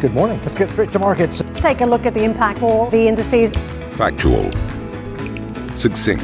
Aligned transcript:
Good 0.00 0.14
morning. 0.14 0.38
Let's 0.42 0.56
get 0.56 0.70
straight 0.70 0.92
to 0.92 1.00
markets. 1.00 1.42
Take 1.54 1.80
a 1.80 1.86
look 1.86 2.06
at 2.06 2.14
the 2.14 2.22
impact 2.22 2.60
for 2.60 2.88
the 2.88 3.08
indices. 3.08 3.52
Factual. 3.96 4.52
Succinct. 5.74 6.22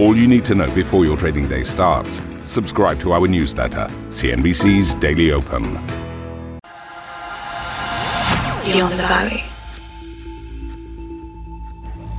All 0.00 0.16
you 0.16 0.26
need 0.26 0.46
to 0.46 0.54
know 0.54 0.74
before 0.74 1.04
your 1.04 1.18
trading 1.18 1.46
day 1.46 1.62
starts. 1.62 2.22
Subscribe 2.44 3.00
to 3.00 3.12
our 3.12 3.28
newsletter, 3.28 3.88
CNBC's 4.08 4.94
Daily 4.94 5.30
Open. 5.30 5.74
Beyond 8.64 8.94
the 8.94 9.04
Valley. 9.06 9.47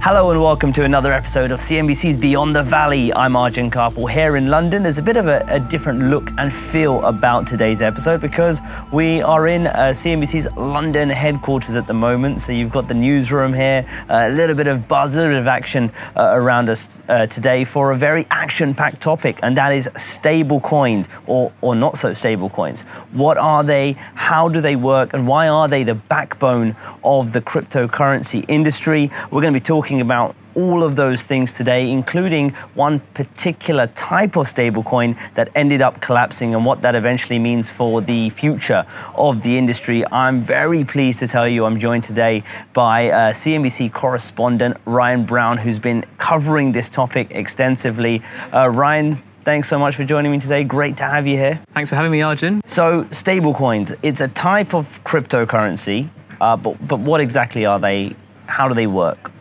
Hello 0.02 0.32
and 0.32 0.42
welcome 0.42 0.72
to 0.72 0.86
another 0.86 1.12
episode 1.12 1.52
of 1.52 1.60
CNBC's 1.60 2.18
Beyond 2.18 2.56
the 2.56 2.64
Valley. 2.64 3.14
I'm 3.14 3.36
Arjun 3.36 3.70
Kharpal 3.70 4.10
here 4.10 4.38
in 4.38 4.48
London. 4.48 4.82
There's 4.82 4.98
a 4.98 5.04
bit 5.04 5.18
of 5.18 5.28
a, 5.28 5.46
a, 5.50 5.60
different 5.60 6.04
look 6.04 6.32
and 6.38 6.54
feel 6.54 7.04
about 7.04 7.46
today's 7.46 7.82
episode 7.82 8.22
because 8.22 8.62
we 8.94 9.22
are 9.22 9.50
in 9.50 9.68
uh, 9.68 9.92
CNBC's 9.94 10.48
London 10.56 11.10
headquarters 11.10 11.76
at 11.76 11.86
the 11.86 11.94
moment. 11.94 12.42
So 12.42 12.54
you've 12.54 12.72
got 12.72 12.88
the 12.88 12.94
newsroom 12.94 13.54
here, 13.54 13.86
uh, 14.10 14.30
a 14.30 14.32
little 14.32 14.56
bit 14.56 14.68
of 14.68 14.88
buzz, 14.88 15.14
a 15.14 15.18
little 15.18 15.34
bit 15.34 15.42
of 15.42 15.48
action 15.48 15.92
uh, 16.16 16.32
around 16.34 16.70
us 16.70 16.98
uh, 17.10 17.28
today 17.28 17.66
for 17.66 17.92
a 17.92 17.98
very 17.98 18.26
action-packed 18.32 19.02
topic, 19.02 19.38
and 19.44 19.58
that 19.58 19.74
is 19.74 19.90
stable 19.98 20.62
coins 20.62 21.10
or, 21.28 21.52
or 21.60 21.76
not 21.76 21.98
so 21.98 22.14
stable 22.14 22.50
coins. 22.50 22.84
What 23.12 23.38
are 23.38 23.66
they? 23.66 23.92
How 24.16 24.48
do 24.48 24.62
they 24.62 24.78
work? 24.78 25.14
And 25.14 25.28
why 25.28 25.50
are 25.50 25.68
they 25.68 25.84
the 25.84 25.96
backbone 25.96 26.78
of 27.04 27.34
the 27.34 27.42
cryptocurrency 27.42 28.46
industry? 28.48 29.12
We're 29.30 29.42
going 29.42 29.54
to 29.54 29.60
be 29.60 29.64
talking 29.64 29.89
talking 29.90 30.02
about 30.02 30.36
all 30.54 30.84
of 30.84 30.96
those 30.96 31.24
things 31.24 31.54
today, 31.54 31.90
including 31.90 32.52
one 32.76 33.00
particular 33.16 33.88
type 33.96 34.36
of 34.38 34.46
stablecoin 34.46 35.18
that 35.34 35.50
ended 35.56 35.82
up 35.82 36.00
collapsing 36.00 36.54
and 36.54 36.64
what 36.64 36.84
that 36.84 36.94
eventually 36.94 37.40
means 37.40 37.72
for 37.72 38.00
the 38.00 38.30
future 38.30 38.86
of 39.16 39.42
the 39.42 39.58
industry. 39.58 40.04
I'm 40.12 40.44
very 40.44 40.86
pleased 40.86 41.18
to 41.20 41.28
tell 41.28 41.48
you 41.48 41.66
I'm 41.66 41.80
joined 41.80 42.04
today 42.04 42.44
by 42.74 43.10
uh, 43.10 43.34
CNBC 43.34 43.92
correspondent 43.92 44.78
Ryan 44.86 45.26
Brown, 45.26 45.58
who's 45.58 45.80
been 45.80 46.06
covering 46.20 46.72
this 46.72 46.88
topic 46.88 47.32
extensively. 47.32 48.22
Uh, 48.54 48.70
Ryan, 48.70 49.24
Thanks 49.46 49.70
so 49.70 49.80
much 49.80 49.96
for 49.96 50.04
joining 50.04 50.32
me 50.32 50.40
today. 50.40 50.64
Great 50.64 50.98
to 50.98 51.06
have 51.06 51.26
you 51.26 51.36
here. 51.36 51.60
Thanks 51.74 51.90
for 51.90 51.96
having 51.96 52.12
me, 52.12 52.22
Arjun. 52.22 52.62
So, 52.66 53.06
stablecoins, 53.06 53.98
it's 54.04 54.22
a 54.22 54.28
type 54.28 54.76
of 54.76 55.02
cryptocurrency, 55.06 56.10
uh, 56.40 56.56
but, 56.56 56.88
but 56.88 57.00
what 57.00 57.20
exactly 57.20 57.66
are 57.66 57.80
they? 57.80 58.16
How 58.46 58.68
do 58.68 58.76
they 58.76 58.86
work? 58.86 59.32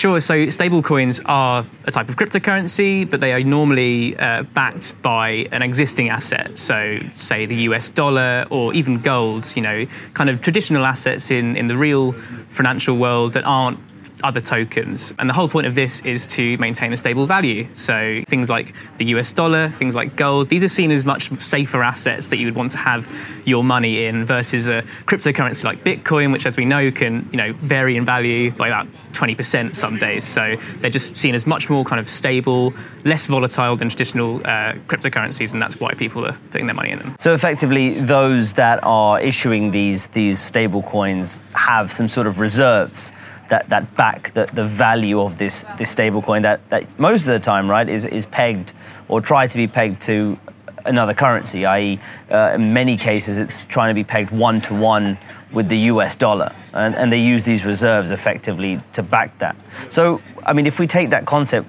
Sure. 0.00 0.18
So 0.18 0.46
stablecoins 0.46 1.20
are 1.26 1.62
a 1.84 1.90
type 1.90 2.08
of 2.08 2.16
cryptocurrency, 2.16 3.04
but 3.10 3.20
they 3.20 3.34
are 3.34 3.44
normally 3.44 4.16
uh, 4.16 4.44
backed 4.44 4.94
by 5.02 5.46
an 5.52 5.60
existing 5.60 6.08
asset. 6.08 6.58
So, 6.58 7.00
say 7.14 7.44
the 7.44 7.68
US 7.68 7.90
dollar 7.90 8.46
or 8.48 8.72
even 8.72 9.02
gold, 9.02 9.54
you 9.54 9.60
know, 9.60 9.84
kind 10.14 10.30
of 10.30 10.40
traditional 10.40 10.86
assets 10.86 11.30
in, 11.30 11.54
in 11.54 11.66
the 11.66 11.76
real 11.76 12.12
financial 12.48 12.96
world 12.96 13.34
that 13.34 13.44
aren't 13.44 13.78
other 14.22 14.40
tokens. 14.40 15.12
And 15.18 15.28
the 15.28 15.34
whole 15.34 15.48
point 15.48 15.66
of 15.66 15.74
this 15.74 16.00
is 16.00 16.26
to 16.28 16.56
maintain 16.58 16.92
a 16.92 16.96
stable 16.96 17.26
value. 17.26 17.68
So 17.72 18.22
things 18.26 18.50
like 18.50 18.74
the 18.98 19.06
US 19.06 19.32
dollar, 19.32 19.70
things 19.70 19.94
like 19.94 20.16
gold, 20.16 20.48
these 20.48 20.64
are 20.64 20.68
seen 20.68 20.90
as 20.90 21.04
much 21.04 21.30
safer 21.40 21.82
assets 21.82 22.28
that 22.28 22.38
you 22.38 22.46
would 22.46 22.56
want 22.56 22.70
to 22.72 22.78
have 22.78 23.08
your 23.44 23.64
money 23.64 24.04
in 24.04 24.24
versus 24.24 24.68
a 24.68 24.82
cryptocurrency 25.06 25.64
like 25.64 25.84
Bitcoin, 25.84 26.32
which 26.32 26.46
as 26.46 26.56
we 26.56 26.64
know 26.64 26.90
can, 26.90 27.28
you 27.32 27.36
know, 27.36 27.52
vary 27.54 27.96
in 27.96 28.04
value 28.04 28.50
by 28.52 28.68
about 28.68 28.86
20% 29.12 29.76
some 29.76 29.98
days. 29.98 30.24
So 30.24 30.56
they're 30.78 30.90
just 30.90 31.16
seen 31.16 31.34
as 31.34 31.46
much 31.46 31.68
more 31.68 31.84
kind 31.84 32.00
of 32.00 32.08
stable, 32.08 32.72
less 33.04 33.26
volatile 33.26 33.76
than 33.76 33.88
traditional 33.88 34.38
uh, 34.38 34.74
cryptocurrencies, 34.88 35.52
and 35.52 35.60
that's 35.60 35.78
why 35.80 35.94
people 35.94 36.26
are 36.26 36.36
putting 36.50 36.66
their 36.66 36.74
money 36.74 36.90
in 36.90 36.98
them. 36.98 37.16
So 37.18 37.34
effectively, 37.34 38.00
those 38.00 38.54
that 38.54 38.80
are 38.82 39.20
issuing 39.20 39.70
these 39.70 40.08
these 40.08 40.40
stable 40.40 40.82
coins 40.82 41.42
have 41.54 41.92
some 41.92 42.08
sort 42.08 42.26
of 42.26 42.40
reserves 42.40 43.12
that, 43.50 43.68
that 43.68 43.94
back 43.96 44.32
the, 44.34 44.48
the 44.52 44.64
value 44.64 45.20
of 45.20 45.38
this 45.38 45.64
this 45.76 45.94
stablecoin 45.94 46.42
that, 46.42 46.68
that 46.70 46.98
most 46.98 47.22
of 47.22 47.28
the 47.28 47.38
time, 47.38 47.70
right, 47.70 47.88
is, 47.88 48.04
is 48.04 48.26
pegged 48.26 48.72
or 49.08 49.20
tried 49.20 49.50
to 49.50 49.56
be 49.56 49.66
pegged 49.66 50.00
to 50.02 50.38
another 50.86 51.14
currency, 51.14 51.66
i.e., 51.66 52.00
uh, 52.30 52.52
in 52.54 52.72
many 52.72 52.96
cases, 52.96 53.38
it's 53.38 53.64
trying 53.66 53.90
to 53.90 53.94
be 53.94 54.04
pegged 54.04 54.30
one 54.30 54.60
to 54.62 54.74
one 54.74 55.18
with 55.52 55.68
the 55.68 55.78
US 55.78 56.14
dollar. 56.14 56.54
And, 56.72 56.94
and 56.94 57.12
they 57.12 57.20
use 57.20 57.44
these 57.44 57.64
reserves 57.64 58.10
effectively 58.10 58.80
to 58.92 59.02
back 59.02 59.38
that. 59.40 59.56
So, 59.88 60.20
I 60.44 60.52
mean, 60.52 60.66
if 60.66 60.78
we 60.78 60.86
take 60.86 61.10
that 61.10 61.26
concept, 61.26 61.68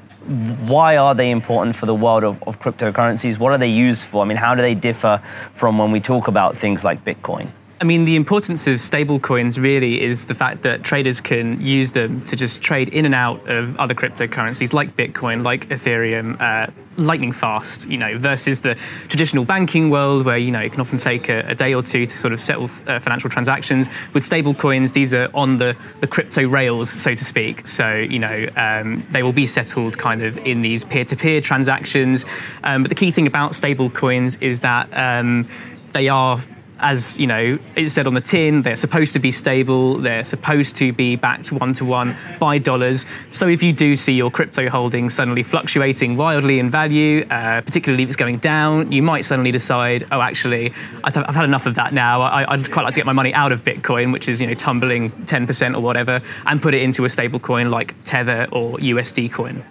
why 0.68 0.98
are 0.98 1.16
they 1.16 1.32
important 1.32 1.76
for 1.76 1.88
the 1.88 1.96
world 1.96 2.24
of, 2.24 2.42
of 2.44 2.60
cryptocurrencies? 2.60 3.40
What 3.40 3.52
are 3.54 3.58
they 3.58 3.72
used 3.72 4.06
for? 4.06 4.24
I 4.24 4.28
mean, 4.28 4.38
how 4.38 4.54
do 4.54 4.62
they 4.62 4.76
differ 4.76 5.22
from 5.56 5.80
when 5.80 5.92
we 5.92 6.00
talk 6.00 6.28
about 6.28 6.58
things 6.58 6.84
like 6.84 7.04
Bitcoin? 7.04 7.50
I 7.82 7.84
mean, 7.84 8.06
the 8.06 8.16
importance 8.16 8.68
of 8.68 8.76
stablecoins 8.76 9.60
really 9.60 10.04
is 10.04 10.28
the 10.28 10.36
fact 10.36 10.62
that 10.62 10.84
traders 10.84 11.20
can 11.20 11.60
use 11.60 11.92
them 11.94 12.24
to 12.26 12.36
just 12.36 12.62
trade 12.62 12.90
in 12.90 13.06
and 13.06 13.16
out 13.16 13.50
of 13.50 13.76
other 13.80 13.96
cryptocurrencies 13.96 14.72
like 14.72 14.96
Bitcoin, 14.96 15.44
like 15.44 15.68
Ethereum, 15.70 16.40
uh, 16.40 16.72
lightning 16.98 17.32
fast, 17.32 17.90
you 17.90 17.98
know, 17.98 18.20
versus 18.20 18.60
the 18.60 18.76
traditional 19.08 19.46
banking 19.46 19.90
world 19.90 20.26
where, 20.26 20.38
you 20.38 20.52
know, 20.52 20.60
it 20.60 20.72
can 20.72 20.80
often 20.80 21.00
take 21.00 21.28
a, 21.28 21.40
a 21.48 21.56
day 21.56 21.74
or 21.74 21.82
two 21.82 22.06
to 22.06 22.18
sort 22.20 22.34
of 22.34 22.40
settle 22.40 22.66
uh, 22.86 23.00
financial 23.00 23.32
transactions. 23.32 23.90
With 24.14 24.22
stablecoins, 24.22 24.94
these 24.94 25.12
are 25.16 25.32
on 25.34 25.58
the, 25.58 25.76
the 26.02 26.08
crypto 26.08 26.48
rails, 26.48 26.92
so 26.92 27.16
to 27.16 27.26
speak. 27.26 27.66
So, 27.66 27.96
you 27.96 28.20
know, 28.20 28.48
um, 28.58 29.04
they 29.10 29.24
will 29.24 29.34
be 29.34 29.48
settled 29.48 29.98
kind 29.98 30.22
of 30.22 30.38
in 30.38 30.62
these 30.62 30.84
peer 30.84 31.06
to 31.06 31.16
peer 31.16 31.42
transactions. 31.42 32.28
Um, 32.64 32.84
but 32.84 32.90
the 32.90 32.96
key 32.96 33.10
thing 33.10 33.26
about 33.26 33.54
stablecoins 33.54 34.40
is 34.40 34.60
that 34.60 34.88
um, 34.94 35.50
they 35.94 36.10
are 36.10 36.40
as 36.82 37.20
you 37.20 37.28
know, 37.28 37.58
it 37.76 37.90
said 37.90 38.08
on 38.08 38.14
the 38.14 38.22
tin, 38.22 38.62
they're 38.62 38.76
supposed 38.76 39.14
to 39.14 39.20
be 39.20 39.32
stable. 39.32 39.96
They're 39.96 40.24
supposed 40.24 40.76
to 40.78 40.92
be 40.92 41.16
backed 41.16 41.52
one 41.52 41.74
to 41.74 41.86
one 41.86 42.16
by 42.40 42.58
dollars. 42.58 43.06
So 43.30 43.48
if 43.48 43.64
you 43.64 43.72
do 43.72 43.96
see 43.96 44.14
your 44.14 44.32
crypto 44.32 44.70
holdings 44.70 45.14
suddenly 45.14 45.44
fluctuating 45.44 46.18
wildly 46.18 46.60
in 46.60 46.70
value, 46.70 47.26
uh, 47.30 47.62
particularly 47.62 48.04
if 48.04 48.10
it's 48.10 48.16
going 48.16 48.38
down, 48.38 48.92
you 48.92 49.02
might 49.02 49.22
suddenly 49.22 49.52
decide, 49.52 50.08
oh, 50.12 50.22
actually, 50.22 50.74
I've, 51.04 51.16
I've 51.18 51.36
had 51.36 51.46
enough 51.46 51.66
of 51.66 51.76
that 51.76 51.94
now. 51.94 52.22
I, 52.22 52.56
would 52.56 52.72
quite 52.72 52.84
like 52.84 52.94
to 52.94 53.00
get 53.00 53.06
my 53.06 53.14
money 53.14 53.34
out 53.34 53.52
of 53.52 53.64
Bitcoin, 53.64 54.12
which 54.12 54.28
is 54.28 54.42
you 54.42 54.48
know 54.48 54.54
tumbling 54.54 55.12
10% 55.12 55.76
or 55.76 55.80
whatever, 55.80 56.22
and 56.46 56.62
put 56.62 56.74
it 56.74 56.82
into 56.82 57.06
a 57.06 57.10
stable 57.10 57.40
coin 57.40 57.70
like 57.70 57.96
Tether 58.04 58.48
or 58.52 58.78
USD 58.78 59.32
coin. 59.32 59.64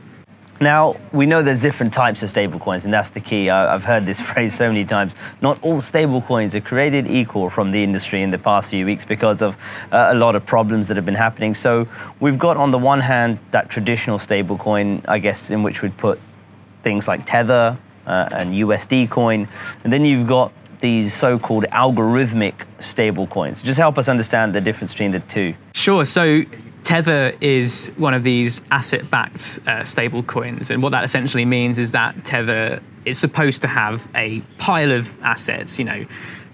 Now, 0.63 0.97
we 1.11 1.25
know 1.25 1.43
there's 1.43 1.63
different 1.63 1.95
types 1.95 2.23
of 2.23 2.31
stablecoins, 2.31 2.85
and 2.85 2.93
that's 2.93 3.09
the 3.09 3.21
key. 3.21 3.49
I've 3.49 3.85
heard 3.85 4.05
this 4.05 4.21
phrase 4.31 4.55
so 4.55 4.69
many 4.69 4.85
times. 4.85 5.15
Not 5.41 5.59
all 5.63 5.81
stablecoins 5.81 6.55
are 6.55 6.61
created 6.61 7.09
equal 7.09 7.49
from 7.49 7.71
the 7.73 7.83
industry 7.83 8.23
in 8.23 8.31
the 8.31 8.39
past 8.39 8.69
few 8.69 8.85
weeks 8.85 9.07
because 9.07 9.41
of 9.41 9.57
uh, 9.91 10.11
a 10.11 10.15
lot 10.15 10.37
of 10.37 10.45
problems 10.45 10.89
that 10.89 10.99
have 10.99 11.07
been 11.07 11.15
happening. 11.15 11.55
So, 11.55 11.89
we've 12.21 12.39
got 12.39 12.59
on 12.59 12.73
the 12.73 12.79
one 12.79 13.01
hand 13.01 13.39
that 13.53 13.71
traditional 13.71 14.19
stablecoin, 14.19 15.03
I 15.09 15.19
guess, 15.19 15.51
in 15.51 15.63
which 15.63 15.81
we'd 15.81 15.97
put 15.97 16.21
things 16.83 17.09
like 17.09 17.25
Tether 17.25 17.79
uh, 18.07 18.29
and 18.31 18.53
USD 18.53 19.09
coin, 19.09 19.49
and 19.83 19.91
then 19.91 20.05
you've 20.05 20.29
got 20.29 20.53
these 20.81 21.15
so-called 21.15 21.65
algorithmic 21.65 22.55
stablecoins. 22.81 23.63
Just 23.63 23.79
help 23.79 23.97
us 23.97 24.09
understand 24.09 24.55
the 24.55 24.61
difference 24.61 24.93
between 24.93 25.11
the 25.11 25.21
two. 25.21 25.55
Sure. 25.75 26.05
So 26.05 26.43
Tether 26.91 27.33
is 27.41 27.87
one 27.99 28.15
of 28.15 28.25
these 28.25 28.63
asset 28.73 29.09
backed 29.13 29.61
uh, 29.65 29.85
stable 29.85 30.25
coins. 30.25 30.73
And 30.73 30.83
what 30.83 30.89
that 30.89 31.05
essentially 31.05 31.45
means 31.45 31.79
is 31.79 31.93
that 31.93 32.25
Tether 32.25 32.81
is 33.05 33.17
supposed 33.17 33.63
to 33.63 33.69
have 33.69 34.09
a 34.17 34.41
pile 34.59 34.91
of 34.91 35.15
assets, 35.23 35.79
you 35.79 35.85
know, 35.85 36.05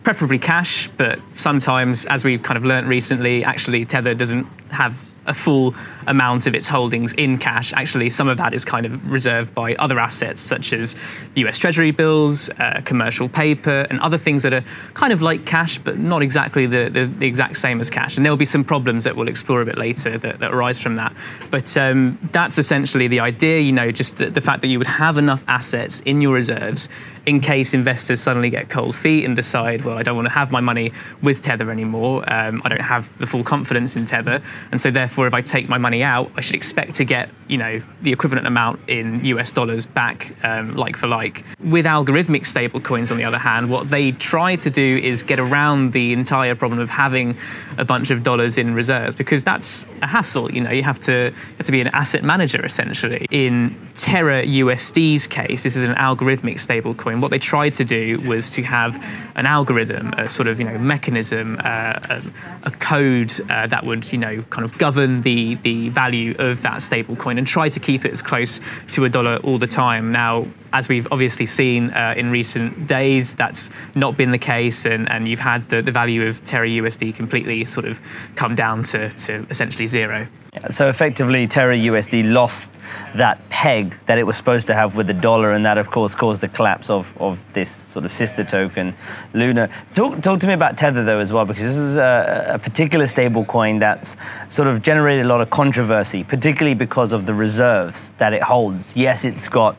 preferably 0.04 0.38
cash, 0.38 0.90
but 0.98 1.18
sometimes, 1.36 2.04
as 2.04 2.22
we've 2.22 2.42
kind 2.42 2.58
of 2.58 2.66
learned 2.66 2.86
recently, 2.86 3.44
actually 3.44 3.86
Tether 3.86 4.12
doesn't 4.12 4.46
have 4.70 5.06
a 5.26 5.34
full 5.34 5.74
amount 6.06 6.46
of 6.46 6.54
its 6.54 6.68
holdings 6.68 7.12
in 7.14 7.38
cash. 7.38 7.72
Actually, 7.72 8.10
some 8.10 8.28
of 8.28 8.36
that 8.36 8.54
is 8.54 8.64
kind 8.64 8.86
of 8.86 9.10
reserved 9.10 9.54
by 9.54 9.74
other 9.74 9.98
assets 9.98 10.40
such 10.40 10.72
as 10.72 10.96
US 11.34 11.58
Treasury 11.58 11.90
bills, 11.90 12.48
uh, 12.58 12.80
commercial 12.84 13.28
paper, 13.28 13.86
and 13.90 14.00
other 14.00 14.18
things 14.18 14.42
that 14.42 14.52
are 14.52 14.64
kind 14.94 15.12
of 15.12 15.22
like 15.22 15.44
cash, 15.44 15.78
but 15.78 15.98
not 15.98 16.22
exactly 16.22 16.66
the, 16.66 16.88
the, 16.88 17.06
the, 17.06 17.26
exact 17.26 17.58
same 17.58 17.80
as 17.80 17.90
cash. 17.90 18.16
And 18.16 18.24
there 18.24 18.32
will 18.32 18.36
be 18.36 18.44
some 18.44 18.64
problems 18.64 19.04
that 19.04 19.16
we'll 19.16 19.28
explore 19.28 19.62
a 19.62 19.64
bit 19.64 19.78
later 19.78 20.16
that, 20.18 20.38
that 20.38 20.54
arise 20.54 20.80
from 20.80 20.96
that. 20.96 21.14
But 21.50 21.76
um, 21.76 22.18
that's 22.32 22.58
essentially 22.58 23.08
the 23.08 23.20
idea, 23.20 23.60
you 23.60 23.72
know, 23.72 23.90
just 23.90 24.18
the, 24.18 24.30
the 24.30 24.40
fact 24.40 24.60
that 24.62 24.68
you 24.68 24.78
would 24.78 24.86
have 24.86 25.16
enough 25.16 25.44
assets 25.48 26.00
in 26.00 26.20
your 26.20 26.34
reserves 26.34 26.88
in 27.26 27.40
case 27.40 27.74
investors 27.74 28.20
suddenly 28.20 28.50
get 28.50 28.70
cold 28.70 28.94
feet 28.94 29.24
and 29.24 29.34
decide, 29.34 29.84
well, 29.84 29.98
I 29.98 30.04
don't 30.04 30.14
want 30.14 30.26
to 30.26 30.32
have 30.32 30.52
my 30.52 30.60
money 30.60 30.92
with 31.22 31.42
Tether 31.42 31.72
anymore. 31.72 32.22
Um, 32.32 32.62
I 32.64 32.68
don't 32.68 32.80
have 32.80 33.16
the 33.18 33.26
full 33.26 33.42
confidence 33.42 33.96
in 33.96 34.06
Tether. 34.06 34.40
And 34.70 34.80
so, 34.80 34.92
therefore, 34.92 35.15
if 35.24 35.34
I 35.34 35.40
take 35.40 35.68
my 35.68 35.78
money 35.78 36.02
out, 36.02 36.32
I 36.36 36.40
should 36.40 36.56
expect 36.56 36.94
to 36.96 37.04
get, 37.04 37.30
you 37.46 37.58
know, 37.58 37.80
the 38.02 38.12
equivalent 38.12 38.46
amount 38.46 38.80
in 38.88 39.24
US 39.24 39.52
dollars 39.52 39.86
back, 39.86 40.34
um, 40.42 40.74
like 40.74 40.96
for 40.96 41.06
like. 41.06 41.44
With 41.60 41.86
algorithmic 41.86 42.42
stablecoins, 42.42 43.10
on 43.12 43.18
the 43.18 43.24
other 43.24 43.38
hand, 43.38 43.70
what 43.70 43.90
they 43.90 44.12
try 44.12 44.56
to 44.56 44.70
do 44.70 45.00
is 45.02 45.22
get 45.22 45.38
around 45.38 45.92
the 45.92 46.12
entire 46.12 46.56
problem 46.56 46.80
of 46.80 46.90
having 46.90 47.36
a 47.78 47.84
bunch 47.84 48.10
of 48.10 48.22
dollars 48.22 48.58
in 48.58 48.74
reserves 48.74 49.14
because 49.14 49.44
that's 49.44 49.86
a 50.02 50.06
hassle. 50.06 50.52
You 50.52 50.62
know, 50.62 50.70
you 50.70 50.82
have 50.82 50.98
to, 51.00 51.12
you 51.12 51.56
have 51.58 51.66
to 51.66 51.72
be 51.72 51.80
an 51.80 51.88
asset 51.88 52.24
manager 52.24 52.64
essentially. 52.64 53.26
In 53.30 53.76
Terra 53.94 54.42
USD's 54.44 55.26
case, 55.26 55.62
this 55.62 55.76
is 55.76 55.84
an 55.84 55.94
algorithmic 55.94 56.56
stablecoin 56.56 57.20
what 57.20 57.30
they 57.30 57.38
tried 57.38 57.74
to 57.74 57.84
do 57.84 58.18
was 58.20 58.50
to 58.50 58.62
have 58.62 59.02
an 59.36 59.46
algorithm, 59.46 60.12
a 60.14 60.28
sort 60.28 60.48
of 60.48 60.58
you 60.58 60.66
know 60.66 60.78
mechanism, 60.78 61.58
uh, 61.62 61.98
a, 62.10 62.22
a, 62.64 62.70
code 62.70 63.32
uh, 63.50 63.66
that 63.66 63.84
would 63.84 64.10
you 64.12 64.18
know 64.18 64.42
kind 64.42 64.64
of 64.64 64.76
govern 64.78 65.05
the 65.06 65.54
the 65.56 65.88
value 65.88 66.34
of 66.38 66.62
that 66.62 66.82
stable 66.82 67.16
coin 67.16 67.38
and 67.38 67.46
try 67.46 67.68
to 67.68 67.80
keep 67.80 68.04
it 68.04 68.12
as 68.12 68.22
close 68.22 68.60
to 68.90 69.04
a 69.04 69.08
dollar 69.08 69.36
all 69.38 69.58
the 69.58 69.66
time. 69.66 70.12
Now, 70.12 70.46
as 70.76 70.90
we've 70.90 71.08
obviously 71.10 71.46
seen 71.46 71.90
uh, 71.92 72.12
in 72.18 72.30
recent 72.30 72.86
days, 72.86 73.34
that's 73.34 73.70
not 73.94 74.14
been 74.14 74.30
the 74.30 74.38
case, 74.38 74.84
and, 74.84 75.10
and 75.10 75.26
you've 75.26 75.40
had 75.40 75.66
the, 75.70 75.80
the 75.80 75.90
value 75.90 76.26
of 76.26 76.44
Terra 76.44 76.68
USD 76.68 77.14
completely 77.14 77.64
sort 77.64 77.86
of 77.86 77.98
come 78.34 78.54
down 78.54 78.82
to, 78.82 79.08
to 79.08 79.46
essentially 79.48 79.86
zero. 79.86 80.28
So 80.70 80.88
effectively, 80.88 81.46
Terra 81.46 81.76
USD 81.76 82.30
lost 82.30 82.72
that 83.14 83.46
peg 83.48 83.94
that 84.06 84.18
it 84.18 84.24
was 84.24 84.36
supposed 84.36 84.66
to 84.66 84.74
have 84.74 84.96
with 84.96 85.06
the 85.06 85.14
dollar, 85.14 85.52
and 85.52 85.64
that, 85.64 85.78
of 85.78 85.90
course, 85.90 86.14
caused 86.14 86.42
the 86.42 86.48
collapse 86.48 86.90
of, 86.90 87.10
of 87.18 87.38
this 87.54 87.70
sort 87.70 88.04
of 88.04 88.12
sister 88.12 88.44
token, 88.44 88.94
Luna. 89.32 89.70
Talk, 89.94 90.20
talk 90.20 90.40
to 90.40 90.46
me 90.46 90.52
about 90.52 90.76
Tether, 90.76 91.04
though, 91.04 91.20
as 91.20 91.32
well, 91.32 91.46
because 91.46 91.62
this 91.62 91.76
is 91.76 91.96
a, 91.96 92.52
a 92.54 92.58
particular 92.58 93.06
stable 93.06 93.46
coin 93.46 93.78
that's 93.78 94.16
sort 94.50 94.68
of 94.68 94.82
generated 94.82 95.24
a 95.24 95.28
lot 95.28 95.40
of 95.40 95.48
controversy, 95.48 96.22
particularly 96.22 96.74
because 96.74 97.14
of 97.14 97.24
the 97.24 97.34
reserves 97.34 98.12
that 98.18 98.34
it 98.34 98.42
holds. 98.42 98.94
Yes, 98.94 99.24
it's 99.24 99.48
got 99.48 99.76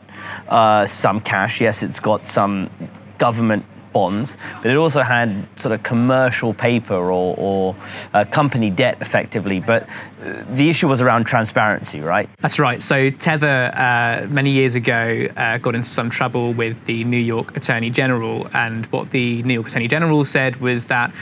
uh, 0.48 0.86
some 0.86 1.20
cash, 1.20 1.60
yes, 1.60 1.82
it's 1.82 2.00
got 2.00 2.26
some 2.26 2.70
government 3.18 3.64
bonds, 3.92 4.36
but 4.62 4.70
it 4.70 4.76
also 4.76 5.02
had 5.02 5.46
sort 5.56 5.72
of 5.72 5.82
commercial 5.82 6.54
paper 6.54 6.94
or, 6.94 7.34
or 7.38 7.76
uh, 8.14 8.24
company 8.24 8.70
debt 8.70 8.98
effectively. 9.00 9.60
But 9.60 9.88
uh, 10.22 10.44
the 10.50 10.68
issue 10.68 10.88
was 10.88 11.00
around 11.00 11.24
transparency, 11.24 12.00
right? 12.00 12.28
That's 12.40 12.58
right. 12.58 12.82
So 12.82 13.10
Tether, 13.10 13.72
uh, 13.74 14.26
many 14.28 14.50
years 14.50 14.76
ago, 14.76 15.26
uh, 15.36 15.58
got 15.58 15.74
into 15.74 15.88
some 15.88 16.10
trouble 16.10 16.52
with 16.52 16.84
the 16.86 17.04
New 17.04 17.18
York 17.18 17.56
Attorney 17.56 17.90
General. 17.90 18.48
And 18.52 18.86
what 18.86 19.10
the 19.10 19.42
New 19.42 19.54
York 19.54 19.68
Attorney 19.68 19.88
General 19.88 20.24
said 20.24 20.56
was 20.56 20.86
that 20.88 21.12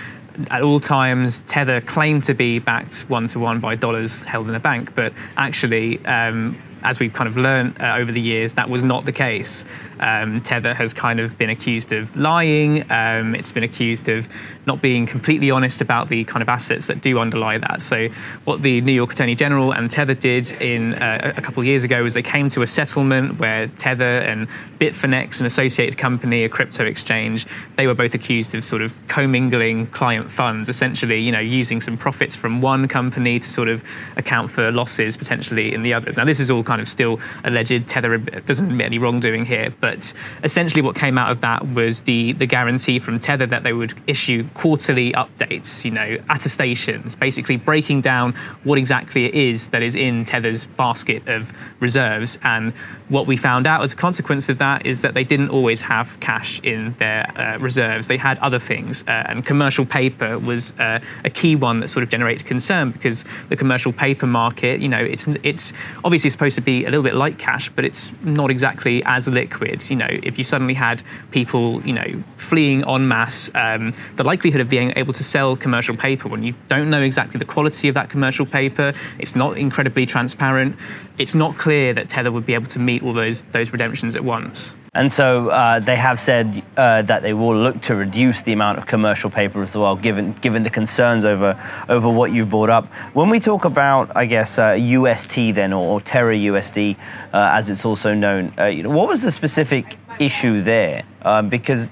at 0.50 0.62
all 0.62 0.81
times, 0.81 1.40
Tether 1.40 1.81
claimed 1.81 2.25
to 2.25 2.34
be 2.34 2.58
backed 2.58 3.08
one 3.08 3.26
to 3.28 3.38
one 3.38 3.60
by 3.60 3.75
dollars 3.75 4.22
held 4.25 4.48
in 4.48 4.54
a 4.54 4.60
bank, 4.60 4.94
but 4.94 5.14
actually, 5.37 6.04
um, 6.04 6.58
as 6.82 7.00
we've 7.00 7.12
kind 7.12 7.28
of 7.28 7.37
learned 7.37 7.81
uh, 7.81 7.96
over 7.96 8.12
the 8.12 8.20
years, 8.20 8.55
that 8.55 8.69
was 8.69 8.84
not 8.84 9.05
the 9.05 9.12
case. 9.12 9.64
Um, 10.00 10.40
Tether 10.40 10.75
has 10.75 10.93
kind 10.93 11.20
of 11.20 11.38
been 11.38 11.50
accused 11.50 11.93
of 11.93 12.14
lying. 12.17 12.90
Um, 12.90 13.34
it's 13.34 13.52
been 13.52 13.64
accused 13.64 14.08
of 14.08 14.28
not 14.67 14.82
being 14.82 15.06
completely 15.06 15.50
honest 15.50 15.81
about 15.81 16.08
the 16.08 16.25
kind 16.25 16.43
of 16.43 16.49
assets 16.49 16.87
that 16.88 17.00
do 17.00 17.19
underlie 17.19 17.58
that. 17.58 17.81
So, 17.82 18.08
what 18.44 18.62
the 18.62 18.81
New 18.81 18.93
York 18.93 19.12
Attorney 19.12 19.34
General 19.34 19.73
and 19.73 19.90
Tether 19.90 20.14
did 20.14 20.52
in 20.61 20.94
uh, 20.94 21.32
a 21.37 21.40
couple 21.40 21.61
of 21.61 21.67
years 21.67 21.84
ago 21.84 22.02
was 22.02 22.14
they 22.14 22.23
came 22.23 22.49
to 22.50 22.62
a 22.62 22.67
settlement 22.67 23.38
where 23.38 23.69
Tether 23.69 24.05
and 24.05 24.49
Bitfinex, 24.79 25.40
an 25.40 25.46
associated 25.46 25.96
company, 25.96 26.44
a 26.44 26.49
crypto 26.49 26.84
exchange, 26.84 27.46
they 27.76 27.87
were 27.87 27.94
both 27.94 28.14
accused 28.14 28.55
of 28.55 28.64
sort 28.64 28.82
of 28.82 28.94
commingling 29.08 29.87
client 29.88 30.31
funds, 30.31 30.69
essentially, 30.69 31.20
you 31.20 31.32
know, 31.32 31.40
using 31.40 31.81
some 31.81 31.96
profits 31.96 32.37
from 32.37 32.61
one 32.61 32.88
company 32.88 33.38
to 33.38 33.49
sort 33.49 33.69
of 33.69 33.82
account 34.17 34.50
for 34.50 34.70
losses 34.70 35.17
potentially 35.17 35.72
in 35.72 35.82
the 35.82 35.94
others. 35.94 36.17
Now, 36.17 36.25
this 36.25 36.40
is 36.40 36.50
all 36.50 36.62
kind 36.67 36.81
of 36.81 36.89
still 36.89 37.21
alleged. 37.45 37.87
Tether 37.87 38.19
doesn't 38.19 38.67
admit 38.67 38.87
any 38.87 38.99
wrongdoing 38.99 39.45
here, 39.45 39.69
but 39.81 40.13
essentially 40.43 40.83
what 40.83 40.95
came 40.97 41.17
out 41.17 41.31
of 41.31 41.41
that 41.41 41.67
was 41.69 42.03
the 42.03 42.33
the 42.35 42.47
guarantee 42.47 42.99
from 42.99 43.19
Tether 43.19 43.47
that 43.47 43.63
they 43.63 43.73
would 43.73 43.95
issue 44.07 44.47
quarterly 44.55 45.13
updates, 45.13 45.85
you 45.85 45.91
know, 45.91 46.19
attestations, 46.29 47.15
basically 47.17 47.57
breaking 47.57 48.01
down 48.01 48.35
what 48.65 48.79
exactly 48.79 49.25
it 49.25 49.35
is 49.35 49.69
that 49.69 49.83
is 49.83 49.97
in 49.97 50.25
Tether's 50.25 50.67
basket 50.67 51.27
of 51.29 51.53
reserves. 51.81 52.39
And 52.43 52.73
what 53.09 53.27
we 53.27 53.37
found 53.37 53.67
out 53.67 53.83
as 53.83 53.93
a 53.93 53.97
consequence 53.97 54.49
of 54.49 54.59
that 54.59 54.85
is 54.85 55.03
that 55.03 55.15
they 55.15 55.25
didn't 55.25 55.51
always 55.51 55.81
have 55.83 56.19
cash 56.21 56.61
in 56.61 56.95
their 56.99 57.31
uh, 57.39 57.59
reserves. 57.59 58.09
They 58.09 58.17
had 58.17 58.39
other 58.41 58.59
things, 58.59 59.05
uh, 59.07 59.25
and 59.29 59.47
commercial 59.47 59.87
paper 59.87 60.39
was 60.39 60.73
uh, 60.79 61.01
a 61.25 61.31
key 61.31 61.55
one 61.57 61.81
that 61.81 61.89
sort 61.89 62.03
of 62.03 62.09
generated 62.09 62.47
concern 62.47 62.91
because 62.91 63.25
the 63.49 63.57
commercial 63.57 63.93
paper 63.93 64.27
market, 64.27 64.81
you 64.81 64.89
know, 64.89 64.99
it's 64.99 65.29
it's 65.43 65.73
obviously 66.05 66.31
supposed 66.31 66.56
to 66.56 66.61
be 66.61 66.85
a 66.85 66.91
little 66.91 67.03
bit 67.03 67.14
like 67.14 67.38
cash, 67.38 67.70
but 67.70 67.85
it's 67.85 68.12
not 68.23 68.50
exactly 68.50 69.03
as 69.05 69.29
liquid. 69.29 69.88
You 69.88 69.97
know, 69.97 70.08
if 70.11 70.37
you 70.38 70.44
suddenly 70.44 70.75
had 70.75 71.03
people, 71.31 71.87
you 71.87 71.93
know, 71.93 72.23
fleeing 72.37 72.87
en 72.88 73.08
masse, 73.08 73.50
um, 73.55 73.94
the 74.17 74.25
likelihood 74.25 74.61
of 74.61 74.69
being 74.69 74.93
able 74.97 75.12
to 75.12 75.25
sell 75.25 75.56
commercial 75.56 75.97
paper 75.97 76.29
when 76.29 76.43
you 76.43 76.55
don't 76.69 76.91
know 76.91 77.03
exactly 77.03 77.38
the 77.38 77.44
quality 77.44 77.88
of 77.88 77.94
that 77.94 78.11
commercial 78.11 78.44
paper, 78.44 78.93
it's 79.19 79.37
not 79.37 79.56
incredibly 79.56 80.05
transparent. 80.05 80.76
It's 81.19 81.35
not 81.35 81.56
clear 81.56 81.94
that 81.94 82.08
Tether 82.08 82.32
would 82.32 82.44
be 82.44 82.55
able 82.55 82.67
to 82.67 82.79
meet 82.79 83.03
all 83.03 83.12
those 83.12 83.43
those 83.53 83.73
redemptions 83.73 84.17
at 84.17 84.25
once. 84.25 84.75
And 84.96 85.12
so 85.12 85.50
uh, 85.50 85.78
they 85.78 85.96
have 85.96 86.19
said 86.19 86.62
uh, 86.75 87.02
that 87.02 87.22
they 87.22 87.34
will 87.34 87.54
look 87.54 87.82
to 87.82 87.94
reduce 87.94 88.40
the 88.40 88.54
amount 88.54 88.78
of 88.78 88.87
commercial 88.87 89.28
paper 89.28 89.62
as 89.62 89.75
well, 89.75 89.94
given 89.94 90.32
given 90.40 90.62
the 90.62 90.70
concerns 90.70 91.26
over 91.26 91.60
over 91.90 92.08
what 92.08 92.32
you've 92.32 92.48
brought 92.48 92.70
up. 92.70 92.87
When 93.12 93.28
we 93.28 93.38
talk 93.38 93.66
about, 93.66 94.10
I 94.16 94.25
guess, 94.25 94.58
uh, 94.58 94.72
UST 94.72 95.34
then 95.54 95.75
or, 95.75 95.87
or 95.87 96.00
Terra 96.00 96.34
USD, 96.34 96.96
uh, 96.96 97.50
as 97.52 97.69
it's 97.69 97.84
also 97.84 98.14
known, 98.14 98.54
uh, 98.58 98.66
you 98.66 98.84
know, 98.84 98.90
what 98.90 99.06
was 99.06 99.20
the 99.20 99.31
specific 99.31 99.98
issue 100.19 100.62
there? 100.62 101.04
Um, 101.20 101.50
because 101.50 101.90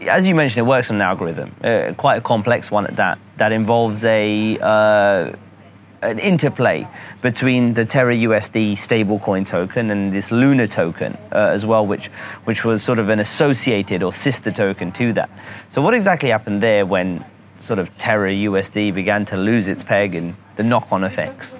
as 0.00 0.26
you 0.26 0.34
mentioned, 0.34 0.60
it 0.60 0.70
works 0.70 0.88
on 0.88 0.96
an 0.96 1.02
algorithm, 1.02 1.54
uh, 1.62 1.92
quite 1.98 2.16
a 2.16 2.22
complex 2.22 2.70
one 2.70 2.86
at 2.86 2.96
that, 2.96 3.18
that 3.36 3.52
involves 3.52 4.02
a 4.06 5.36
an 6.02 6.18
interplay 6.18 6.88
between 7.20 7.74
the 7.74 7.84
Terra 7.84 8.14
USD 8.14 8.72
stablecoin 8.72 9.46
token 9.46 9.90
and 9.90 10.12
this 10.12 10.30
Luna 10.30 10.66
token 10.66 11.16
uh, 11.32 11.36
as 11.52 11.66
well, 11.66 11.86
which 11.86 12.06
which 12.44 12.64
was 12.64 12.82
sort 12.82 12.98
of 12.98 13.08
an 13.08 13.20
associated 13.20 14.02
or 14.02 14.12
sister 14.12 14.50
token 14.50 14.92
to 14.92 15.12
that. 15.12 15.30
So 15.68 15.82
what 15.82 15.94
exactly 15.94 16.30
happened 16.30 16.62
there 16.62 16.86
when 16.86 17.24
sort 17.60 17.78
of 17.78 17.96
Terra 17.98 18.32
USD 18.32 18.94
began 18.94 19.24
to 19.26 19.36
lose 19.36 19.68
its 19.68 19.84
peg 19.84 20.14
and 20.14 20.34
the 20.56 20.62
knock-on 20.62 21.04
effects? 21.04 21.58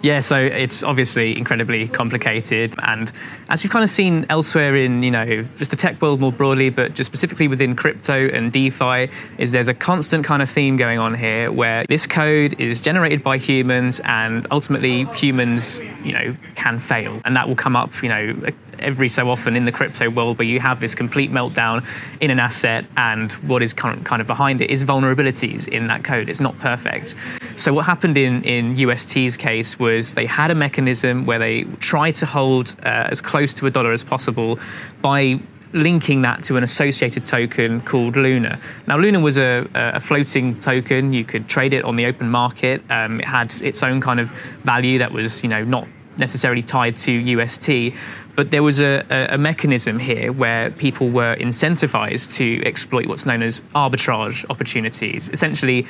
Yeah, 0.00 0.20
so 0.20 0.36
it's 0.36 0.84
obviously 0.84 1.36
incredibly 1.36 1.88
complicated, 1.88 2.74
and 2.84 3.10
as 3.48 3.64
we've 3.64 3.72
kind 3.72 3.82
of 3.82 3.90
seen 3.90 4.26
elsewhere 4.30 4.76
in 4.76 5.02
you 5.02 5.10
know 5.10 5.42
just 5.56 5.72
the 5.72 5.76
tech 5.76 6.00
world 6.00 6.20
more 6.20 6.30
broadly, 6.30 6.70
but 6.70 6.94
just 6.94 7.08
specifically 7.08 7.48
within 7.48 7.74
crypto 7.74 8.28
and 8.28 8.52
DeFi, 8.52 9.10
is 9.38 9.50
there's 9.50 9.66
a 9.66 9.74
constant 9.74 10.24
kind 10.24 10.40
of 10.40 10.48
theme 10.48 10.76
going 10.76 11.00
on 11.00 11.14
here 11.14 11.50
where 11.50 11.84
this 11.88 12.06
code 12.06 12.54
is 12.60 12.80
generated 12.80 13.24
by 13.24 13.38
humans, 13.38 14.00
and 14.04 14.46
ultimately 14.52 15.04
humans 15.06 15.80
you 16.04 16.12
know 16.12 16.36
can 16.54 16.78
fail, 16.78 17.20
and 17.24 17.34
that 17.34 17.48
will 17.48 17.56
come 17.56 17.74
up 17.74 18.00
you 18.00 18.08
know 18.08 18.52
every 18.80 19.08
so 19.08 19.30
often 19.30 19.56
in 19.56 19.64
the 19.64 19.72
crypto 19.72 20.10
world 20.10 20.38
where 20.38 20.46
you 20.46 20.60
have 20.60 20.80
this 20.80 20.94
complete 20.94 21.30
meltdown 21.30 21.86
in 22.20 22.30
an 22.30 22.38
asset 22.38 22.84
and 22.96 23.32
what 23.32 23.62
is 23.62 23.72
kind 23.72 24.20
of 24.20 24.26
behind 24.26 24.60
it 24.60 24.70
is 24.70 24.84
vulnerabilities 24.84 25.68
in 25.68 25.86
that 25.86 26.04
code. 26.04 26.28
It's 26.28 26.40
not 26.40 26.58
perfect. 26.58 27.14
So 27.56 27.72
what 27.72 27.86
happened 27.86 28.16
in, 28.16 28.42
in 28.44 28.76
UST's 28.76 29.36
case 29.36 29.78
was 29.78 30.14
they 30.14 30.26
had 30.26 30.50
a 30.50 30.54
mechanism 30.54 31.26
where 31.26 31.38
they 31.38 31.64
tried 31.80 32.14
to 32.16 32.26
hold 32.26 32.76
uh, 32.84 33.08
as 33.10 33.20
close 33.20 33.52
to 33.54 33.66
a 33.66 33.70
dollar 33.70 33.92
as 33.92 34.04
possible 34.04 34.58
by 35.02 35.40
linking 35.72 36.22
that 36.22 36.42
to 36.44 36.56
an 36.56 36.64
associated 36.64 37.24
token 37.24 37.80
called 37.82 38.16
Luna. 38.16 38.58
Now, 38.86 38.96
Luna 38.96 39.20
was 39.20 39.38
a, 39.38 39.68
a 39.74 40.00
floating 40.00 40.58
token. 40.58 41.12
You 41.12 41.24
could 41.24 41.48
trade 41.48 41.72
it 41.72 41.84
on 41.84 41.96
the 41.96 42.06
open 42.06 42.30
market. 42.30 42.82
Um, 42.90 43.20
it 43.20 43.26
had 43.26 43.54
its 43.60 43.82
own 43.82 44.00
kind 44.00 44.20
of 44.20 44.30
value 44.62 44.98
that 44.98 45.12
was, 45.12 45.42
you 45.42 45.48
know, 45.48 45.64
not 45.64 45.86
necessarily 46.16 46.62
tied 46.62 46.96
to 46.96 47.12
UST. 47.12 47.94
But 48.38 48.52
there 48.52 48.62
was 48.62 48.80
a, 48.80 49.04
a, 49.10 49.36
mechanism 49.36 49.98
here 49.98 50.30
where 50.30 50.70
people 50.70 51.10
were 51.10 51.34
incentivized 51.40 52.36
to 52.36 52.64
exploit 52.64 53.06
what's 53.06 53.26
known 53.26 53.42
as 53.42 53.62
arbitrage 53.74 54.48
opportunities, 54.48 55.28
essentially 55.30 55.88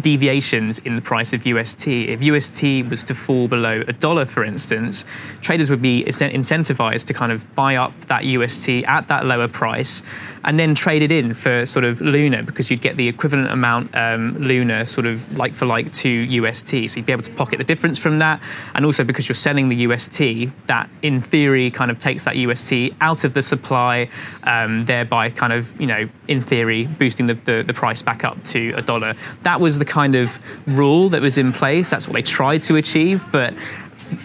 deviations 0.00 0.78
in 0.78 0.94
the 0.94 1.02
price 1.02 1.32
of 1.32 1.44
UST. 1.44 1.88
If 1.88 2.22
UST 2.22 2.88
was 2.88 3.02
to 3.02 3.16
fall 3.16 3.48
below 3.48 3.82
a 3.88 3.92
dollar, 3.92 4.26
for 4.26 4.44
instance, 4.44 5.04
traders 5.40 5.70
would 5.70 5.82
be 5.82 6.04
incentivized 6.04 7.06
to 7.06 7.14
kind 7.14 7.32
of 7.32 7.52
buy 7.56 7.74
up 7.74 7.92
that 8.02 8.26
UST 8.26 8.68
at 8.86 9.08
that 9.08 9.26
lower 9.26 9.48
price 9.48 10.04
and 10.44 10.58
then 10.58 10.74
trade 10.74 11.02
it 11.02 11.12
in 11.12 11.34
for 11.34 11.64
sort 11.66 11.84
of 11.84 12.00
Luna 12.00 12.42
because 12.42 12.70
you'd 12.70 12.80
get 12.80 12.96
the 12.96 13.08
equivalent 13.08 13.50
amount 13.50 13.94
um, 13.94 14.36
Luna 14.38 14.84
sort 14.84 15.06
of 15.06 15.38
like 15.38 15.54
for 15.54 15.66
like 15.66 15.92
to 15.92 16.08
UST. 16.08 16.68
So 16.68 16.96
you'd 16.96 17.06
be 17.06 17.12
able 17.12 17.22
to 17.22 17.30
pocket 17.32 17.58
the 17.58 17.64
difference 17.64 17.98
from 17.98 18.18
that. 18.18 18.42
And 18.74 18.84
also 18.84 19.04
because 19.04 19.28
you're 19.28 19.34
selling 19.34 19.68
the 19.68 19.76
UST, 19.76 20.52
that 20.66 20.88
in 21.02 21.20
theory 21.20 21.70
kind 21.70 21.90
of 21.90 21.98
takes 21.98 22.24
that 22.24 22.36
UST 22.36 22.94
out 23.00 23.24
of 23.24 23.34
the 23.34 23.42
supply, 23.42 24.08
um, 24.44 24.84
thereby 24.84 25.30
kind 25.30 25.52
of, 25.52 25.78
you 25.80 25.86
know, 25.86 26.08
in 26.28 26.40
theory, 26.40 26.86
boosting 26.86 27.26
the, 27.26 27.34
the, 27.34 27.62
the 27.66 27.74
price 27.74 28.02
back 28.02 28.24
up 28.24 28.42
to 28.44 28.72
a 28.76 28.82
dollar. 28.82 29.14
That 29.42 29.60
was 29.60 29.78
the 29.78 29.84
kind 29.84 30.14
of 30.14 30.38
rule 30.66 31.08
that 31.10 31.22
was 31.22 31.38
in 31.38 31.52
place. 31.52 31.90
That's 31.90 32.06
what 32.06 32.14
they 32.14 32.22
tried 32.22 32.62
to 32.62 32.76
achieve. 32.76 33.24
But 33.30 33.54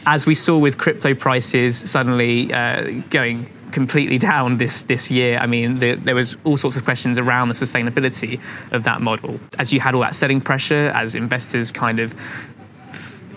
as 0.06 0.26
we 0.26 0.34
saw 0.34 0.58
with 0.58 0.78
crypto 0.78 1.14
prices 1.14 1.78
suddenly 1.78 2.52
uh, 2.54 3.02
going 3.10 3.50
completely 3.72 4.18
down 4.18 4.58
this 4.58 4.84
this 4.84 5.12
year. 5.12 5.38
I 5.38 5.48
mean, 5.48 5.76
the, 5.76 5.96
there 5.96 6.16
was 6.16 6.38
all 6.44 6.58
sorts 6.58 6.78
of 6.78 6.84
questions 6.84 7.20
around 7.20 7.50
the 7.50 7.54
sustainability 7.54 8.40
of 8.72 8.84
that 8.84 9.02
model. 9.02 9.40
As 9.58 9.74
you 9.74 9.80
had 9.80 9.96
all 9.96 10.02
that 10.02 10.16
selling 10.16 10.42
pressure, 10.42 10.92
as 10.94 11.16
investors 11.16 11.72
kind 11.72 12.00
of 12.00 12.16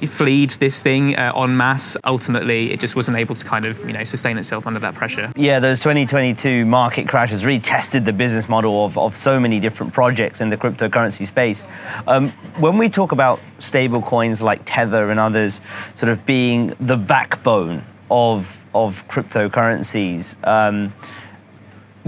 fleed 0.06 0.50
this 0.50 0.82
thing 0.82 1.16
uh, 1.16 1.32
en 1.36 1.56
masse. 1.56 1.96
Ultimately, 2.04 2.72
it 2.72 2.80
just 2.80 2.96
wasn't 2.96 3.16
able 3.16 3.34
to 3.34 3.44
kind 3.44 3.66
of 3.66 3.84
you 3.86 3.92
know 3.92 4.04
sustain 4.04 4.38
itself 4.38 4.66
under 4.66 4.80
that 4.80 4.94
pressure. 4.94 5.32
Yeah, 5.36 5.60
those 5.60 5.80
2022 5.80 6.64
market 6.64 7.08
crashes 7.08 7.44
really 7.44 7.60
tested 7.60 8.04
the 8.04 8.12
business 8.12 8.48
model 8.48 8.84
of, 8.84 8.96
of 8.96 9.16
so 9.16 9.38
many 9.38 9.60
different 9.60 9.92
projects 9.92 10.40
in 10.40 10.50
the 10.50 10.56
cryptocurrency 10.56 11.26
space. 11.26 11.66
Um, 12.06 12.30
when 12.58 12.78
we 12.78 12.88
talk 12.88 13.12
about 13.12 13.40
stable 13.58 14.02
coins 14.02 14.40
like 14.40 14.62
Tether 14.64 15.10
and 15.10 15.20
others 15.20 15.60
sort 15.94 16.10
of 16.10 16.24
being 16.24 16.74
the 16.80 16.96
backbone 16.96 17.84
of, 18.10 18.46
of 18.74 19.02
cryptocurrencies, 19.08 20.34
um, 20.46 20.92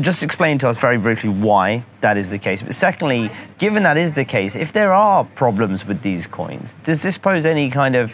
just 0.00 0.22
explain 0.22 0.58
to 0.58 0.68
us 0.68 0.78
very 0.78 0.98
briefly 0.98 1.28
why 1.28 1.84
that 2.00 2.16
is 2.16 2.30
the 2.30 2.38
case. 2.38 2.62
But 2.62 2.74
secondly, 2.74 3.30
given 3.58 3.82
that 3.82 3.96
is 3.96 4.12
the 4.14 4.24
case, 4.24 4.56
if 4.56 4.72
there 4.72 4.92
are 4.92 5.24
problems 5.24 5.84
with 5.84 6.02
these 6.02 6.26
coins, 6.26 6.74
does 6.84 7.02
this 7.02 7.18
pose 7.18 7.44
any 7.44 7.70
kind 7.70 7.94
of 7.94 8.12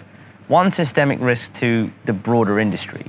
one 0.49 0.71
systemic 0.71 1.21
risk 1.21 1.53
to 1.55 1.91
the 2.05 2.13
broader 2.13 2.59
industry? 2.59 3.07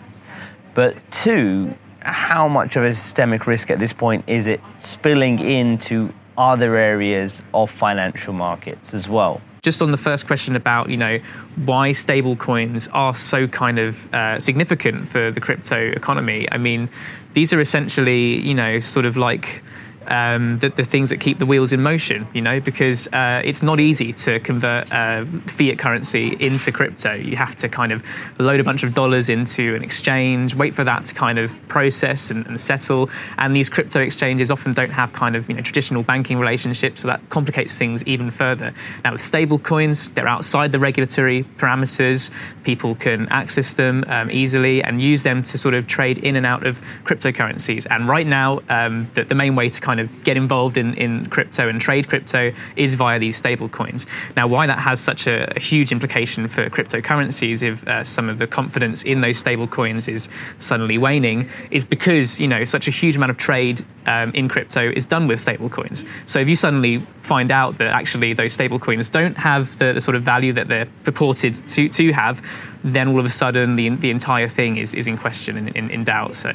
But 0.76 0.98
two, 1.12 1.74
how 2.02 2.48
much 2.48 2.76
of 2.76 2.84
a 2.84 2.94
systemic 2.94 3.48
risk 3.48 3.72
at 3.72 3.80
this 3.80 3.94
point 3.94 4.24
is 4.28 4.48
it 4.48 4.62
spilling 4.80 5.40
into 5.40 6.14
other 6.38 6.76
areas 6.76 7.42
of 7.54 7.72
financial 7.72 8.34
markets 8.34 8.94
as 8.94 9.10
well? 9.10 9.42
Just 9.62 9.82
on 9.82 9.92
the 9.92 9.98
first 9.98 10.28
question 10.28 10.56
about 10.56 10.90
you 10.90 10.98
know 10.98 11.20
why 11.66 11.92
stable 11.92 12.36
coins 12.36 12.88
are 12.94 13.14
so 13.14 13.48
kind 13.48 13.80
of 13.80 14.14
uh, 14.14 14.40
significant 14.40 15.08
for 15.08 15.32
the 15.32 15.42
crypto 15.42 15.92
economy 15.92 16.48
i 16.52 16.58
mean 16.58 16.90
these 17.34 17.54
are 17.54 17.60
essentially 17.60 18.40
you 18.40 18.54
know 18.54 18.80
sort 18.80 19.06
of 19.06 19.18
like 19.18 19.62
um, 20.10 20.58
the, 20.58 20.70
the, 20.70 20.84
things 20.84 21.10
that 21.12 21.20
keep 21.20 21.38
the 21.38 21.46
wheels 21.46 21.72
in 21.72 21.82
motion, 21.82 22.28
you 22.34 22.42
know, 22.42 22.60
because 22.60 23.08
uh, 23.08 23.42
it's 23.44 23.64
not 23.64 23.80
easy 23.80 24.12
to 24.14 24.40
convert 24.40 24.92
uh, 24.92 25.26
fiat 25.48 25.78
currency 25.78 26.36
into 26.40 26.72
crypto. 26.72 27.14
You 27.14 27.36
have 27.36 27.56
to 27.58 27.70
kind 27.70 27.92
of 27.92 28.04
load 28.40 28.60
a 28.60 28.64
bunch 28.64 28.84
of 28.84 28.94
dollars 28.94 29.30
into 29.30 29.76
an 29.76 29.84
exchange, 29.84 30.56
wait 30.56 30.74
for 30.74 30.84
that 30.84 31.06
to 31.06 31.14
kind 31.14 31.38
of 31.38 31.68
process 31.68 32.32
and, 32.32 32.46
and 32.48 32.60
settle. 32.60 33.10
And 33.38 33.56
these 33.56 33.70
crypto 33.70 34.02
exchanges 34.02 34.52
often 34.52 34.74
don't 34.74 34.92
have 34.92 35.14
kind 35.14 35.36
of 35.36 35.48
you 35.48 35.56
know 35.56 35.62
traditional 35.62 36.04
banking 36.04 36.40
relationships, 36.40 37.02
so 37.02 37.08
that 37.08 37.22
complicates 37.30 37.78
things 37.78 38.04
even 38.06 38.32
further. 38.32 38.74
Now 39.04 39.12
with 39.12 39.22
stable 39.22 39.60
coins, 39.60 40.10
they're 40.10 40.28
outside 40.28 40.72
the 40.72 40.80
regulatory 40.80 41.44
parameters. 41.58 42.32
People 42.64 42.96
can 42.96 43.28
access 43.32 43.74
them 43.74 44.04
um, 44.08 44.32
easily 44.32 44.84
and 44.84 45.02
use 45.02 45.24
them 45.24 45.44
to 45.44 45.58
sort 45.58 45.74
of 45.74 45.88
trade 45.88 46.18
in 46.20 46.36
and 46.36 46.46
out 46.46 46.66
of 46.66 46.82
cryptocurrencies. 47.04 47.86
And 47.90 48.08
right 48.08 48.28
now, 48.28 48.60
um, 48.70 49.10
the, 49.14 49.24
the 49.24 49.36
main 49.36 49.56
way 49.56 49.70
to 49.70 49.82
kind 49.82 49.99
kind 50.00 50.10
of 50.10 50.24
get 50.24 50.38
involved 50.38 50.78
in, 50.78 50.94
in 50.96 51.26
crypto 51.28 51.68
and 51.68 51.82
trade 51.82 52.08
crypto 52.08 52.52
is 52.76 52.96
via 52.96 53.20
these 53.20 53.36
stable 53.36 53.70
coins. 53.70 54.06
Now, 54.36 54.48
why 54.48 54.68
that 54.68 54.80
has 54.80 55.00
such 55.00 55.28
a, 55.28 55.52
a 55.56 55.60
huge 55.60 55.92
implication 55.92 56.48
for 56.48 56.70
cryptocurrencies 56.70 57.64
if 57.64 57.88
uh, 57.88 58.04
some 58.04 58.30
of 58.30 58.40
the 58.40 58.48
confidence 58.48 59.04
in 59.04 59.22
those 59.22 59.38
stable 59.38 59.68
coins 59.68 60.08
is 60.08 60.30
suddenly 60.60 60.98
waning 60.98 61.50
is 61.72 61.86
because, 61.86 62.40
you 62.40 62.48
know, 62.48 62.66
such 62.66 62.88
a 62.88 62.92
huge 62.92 63.16
amount 63.16 63.32
of 63.32 63.38
trade 63.38 63.84
um, 64.06 64.32
in 64.34 64.48
crypto 64.48 64.92
is 64.92 65.06
done 65.06 65.28
with 65.28 65.40
stable 65.40 65.70
coins. 65.70 66.06
So 66.26 66.40
if 66.40 66.48
you 66.48 66.56
suddenly 66.56 67.06
find 67.22 67.52
out 67.52 67.78
that 67.78 67.94
actually 67.94 68.34
those 68.34 68.54
stable 68.54 68.80
coins 68.80 69.10
don't 69.10 69.38
have 69.38 69.78
the, 69.78 69.94
the 69.94 70.02
sort 70.02 70.16
of 70.16 70.24
value 70.24 70.54
that 70.54 70.68
they're 70.68 70.88
purported 71.04 71.54
to, 71.54 71.90
to 71.90 72.12
have, 72.14 72.42
then 72.84 73.10
all 73.10 73.20
of 73.20 73.26
a 73.26 73.30
sudden 73.30 73.76
the, 73.76 73.90
the 73.90 74.10
entire 74.10 74.48
thing 74.48 74.78
is, 74.78 74.94
is 74.96 75.08
in 75.08 75.18
question 75.18 75.58
and 75.58 75.70
in, 75.76 75.90
in 75.90 76.04
doubt. 76.04 76.36
So 76.36 76.52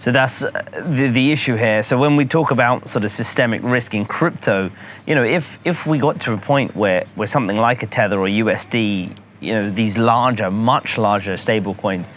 so 0.00 0.10
that's 0.10 0.42
uh, 0.42 0.50
the, 0.88 1.08
the 1.08 1.30
issue 1.30 1.56
here. 1.56 1.82
So 1.82 1.98
when 1.98 2.16
we 2.16 2.24
talk 2.24 2.52
about 2.52 2.88
sort 2.88 3.04
of 3.04 3.10
systemic 3.10 3.60
risk 3.62 3.92
in 3.92 4.06
crypto, 4.06 4.70
you 5.06 5.14
know, 5.14 5.22
if, 5.22 5.58
if 5.62 5.86
we 5.86 5.98
got 5.98 6.18
to 6.22 6.32
a 6.32 6.38
point 6.38 6.74
where, 6.74 7.04
where 7.16 7.26
something 7.26 7.58
like 7.58 7.82
a 7.82 7.86
Tether 7.86 8.18
or 8.18 8.26
USD, 8.26 9.14
you 9.40 9.52
know, 9.52 9.70
these 9.70 9.98
larger, 9.98 10.50
much 10.50 10.96
larger 10.96 11.36
stable 11.36 11.74
coins 11.74 12.08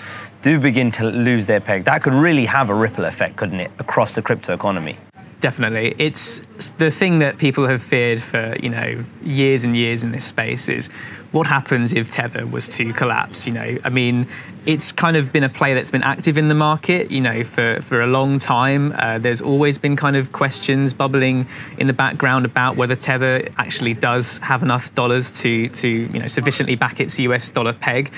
do 0.42 0.62
begin 0.62 0.92
to 0.92 1.04
lose 1.04 1.46
their 1.46 1.60
peg, 1.60 1.84
that 1.84 2.04
could 2.04 2.13
really 2.13 2.46
have 2.46 2.70
a 2.70 2.74
ripple 2.74 3.04
effect, 3.04 3.36
couldn't 3.36 3.60
it, 3.60 3.72
across 3.80 4.13
the 4.13 4.22
crypto 4.22 4.54
economy? 4.54 4.98
Definitely. 5.43 5.93
It's 5.97 6.39
the 6.77 6.89
thing 6.89 7.19
that 7.19 7.38
people 7.38 7.67
have 7.67 7.83
feared 7.83 8.23
for, 8.23 8.55
you 8.63 8.69
know, 8.69 9.03
years 9.21 9.65
and 9.65 9.75
years 9.75 10.01
in 10.01 10.13
this 10.13 10.23
space 10.23 10.69
is 10.69 10.88
what 11.33 11.47
happens 11.47 11.91
if 11.91 12.09
Tether 12.09 12.47
was 12.47 12.65
to 12.69 12.93
collapse, 12.93 13.45
you 13.45 13.51
know? 13.51 13.77
I 13.83 13.89
mean, 13.89 14.25
it's 14.65 14.93
kind 14.93 15.17
of 15.17 15.33
been 15.33 15.43
a 15.43 15.50
play 15.50 15.73
that's 15.73 15.91
been 15.91 16.01
active 16.01 16.38
in 16.38 16.47
the 16.47 16.55
market, 16.55 17.12
you 17.12 17.19
know, 17.19 17.43
for, 17.43 17.81
for 17.81 18.01
a 18.01 18.07
long 18.07 18.39
time. 18.39 18.93
Uh, 18.93 19.19
there's 19.19 19.41
always 19.41 19.77
been 19.77 19.97
kind 19.97 20.15
of 20.15 20.31
questions 20.31 20.93
bubbling 20.93 21.45
in 21.77 21.88
the 21.88 21.93
background 21.93 22.45
about 22.45 22.77
whether 22.77 22.95
Tether 22.95 23.45
actually 23.57 23.95
does 23.95 24.38
have 24.38 24.63
enough 24.63 24.95
dollars 24.95 25.29
to, 25.41 25.67
to 25.67 25.89
you 25.89 26.19
know, 26.19 26.27
sufficiently 26.27 26.75
back 26.75 27.01
its 27.01 27.19
US 27.19 27.50
dollar 27.50 27.73
peg. 27.73 28.13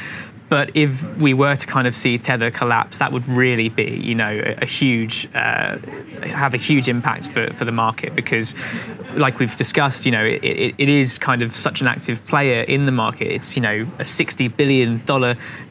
But 0.48 0.76
if 0.76 1.18
we 1.18 1.34
were 1.34 1.56
to 1.56 1.66
kind 1.66 1.88
of 1.88 1.96
see 1.96 2.18
Tether 2.18 2.52
collapse, 2.52 3.00
that 3.00 3.12
would 3.12 3.28
really 3.28 3.70
be, 3.70 4.00
you 4.04 4.14
know, 4.14 4.42
a, 4.62 4.66
huge, 4.66 5.28
uh, 5.34 5.78
have 6.22 6.54
a 6.54 6.58
huge 6.58 6.88
impact 6.88 7.30
for, 7.30 7.52
for 7.52 7.66
the 7.66 7.72
market 7.72 8.16
because, 8.16 8.54
like 9.16 9.40
we've 9.40 9.56
discussed, 9.56 10.06
you 10.06 10.12
know, 10.12 10.24
it, 10.24 10.44
it, 10.44 10.76
it 10.78 10.90
is 10.90 11.18
kind 11.18 11.42
of 11.42 11.56
such 11.56 11.82
an 11.82 11.88
active 11.88 12.26
player 12.28 12.62
in 12.62 12.86
the 12.86 12.92
market. 12.92 13.32
It's, 13.32 13.56
you 13.56 13.62
know, 13.64 13.82
a 13.98 14.04
$60 14.04 14.56
billion 14.56 15.02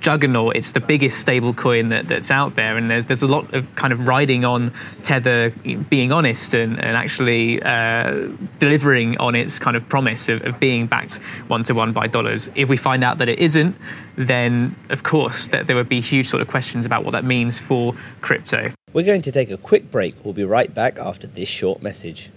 juggernaut. 0.00 0.56
It's 0.56 0.72
the 0.72 0.80
biggest 0.80 1.18
stable 1.20 1.54
coin 1.54 1.90
that, 1.90 2.08
that's 2.08 2.32
out 2.32 2.56
there. 2.56 2.76
And 2.76 2.90
there's, 2.90 3.06
there's 3.06 3.22
a 3.22 3.28
lot 3.28 3.54
of 3.54 3.72
kind 3.76 3.92
of 3.92 4.08
riding 4.08 4.44
on 4.44 4.72
Tether 5.04 5.50
being 5.88 6.10
honest 6.10 6.52
and, 6.52 6.80
and 6.80 6.96
actually 6.96 7.62
uh, 7.62 8.28
delivering 8.58 9.18
on 9.18 9.36
its 9.36 9.60
kind 9.60 9.76
of 9.76 9.88
promise 9.88 10.28
of, 10.28 10.42
of 10.42 10.58
being 10.58 10.88
backed 10.88 11.16
one 11.46 11.62
to 11.64 11.74
one 11.74 11.92
by 11.92 12.08
dollars. 12.08 12.50
If 12.56 12.68
we 12.68 12.76
find 12.76 13.04
out 13.04 13.18
that 13.18 13.28
it 13.28 13.38
isn't, 13.38 13.76
then 14.16 14.76
of 14.90 15.02
course 15.02 15.48
that 15.48 15.66
there 15.66 15.76
would 15.76 15.88
be 15.88 16.00
huge 16.00 16.26
sort 16.26 16.40
of 16.40 16.48
questions 16.48 16.86
about 16.86 17.04
what 17.04 17.12
that 17.12 17.24
means 17.24 17.60
for 17.60 17.94
crypto. 18.20 18.72
We're 18.92 19.04
going 19.04 19.22
to 19.22 19.32
take 19.32 19.50
a 19.50 19.56
quick 19.56 19.90
break. 19.90 20.14
We'll 20.24 20.34
be 20.34 20.44
right 20.44 20.72
back 20.72 20.98
after 20.98 21.26
this 21.26 21.48
short 21.48 21.82
message. 21.82 22.30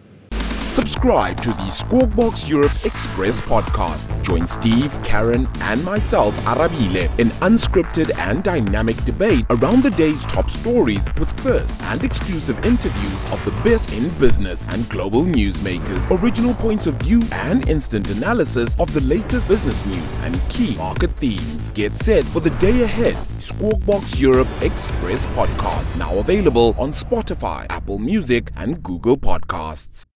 Subscribe 0.77 1.41
to 1.41 1.49
the 1.49 1.71
Squawkbox 1.71 2.47
Europe 2.47 2.85
Express 2.85 3.41
podcast. 3.41 4.05
Join 4.21 4.47
Steve, 4.47 4.95
Karen, 5.03 5.47
and 5.61 5.83
myself, 5.83 6.37
Arabile, 6.41 7.09
in 7.19 7.29
unscripted 7.41 8.15
and 8.19 8.43
dynamic 8.43 8.95
debate 9.03 9.43
around 9.49 9.81
the 9.81 9.89
day's 9.89 10.23
top 10.27 10.51
stories 10.51 11.03
with 11.15 11.31
first 11.41 11.81
and 11.85 12.03
exclusive 12.03 12.63
interviews 12.63 13.31
of 13.31 13.43
the 13.43 13.51
best 13.67 13.91
in 13.91 14.07
business 14.19 14.67
and 14.67 14.87
global 14.87 15.23
newsmakers, 15.23 16.21
original 16.21 16.53
points 16.53 16.85
of 16.85 16.93
view, 17.01 17.23
and 17.31 17.67
instant 17.67 18.11
analysis 18.11 18.79
of 18.79 18.93
the 18.93 19.01
latest 19.01 19.47
business 19.47 19.83
news 19.87 20.17
and 20.17 20.39
key 20.47 20.75
market 20.75 21.09
themes. 21.15 21.71
Get 21.71 21.91
set 21.93 22.23
for 22.23 22.39
the 22.39 22.51
day 22.59 22.83
ahead. 22.83 23.15
Squawkbox 23.39 24.19
Europe 24.19 24.47
Express 24.61 25.25
podcast 25.37 25.95
now 25.95 26.19
available 26.19 26.75
on 26.77 26.93
Spotify, 26.93 27.65
Apple 27.71 27.97
Music, 27.97 28.51
and 28.55 28.83
Google 28.83 29.17
Podcasts. 29.17 30.06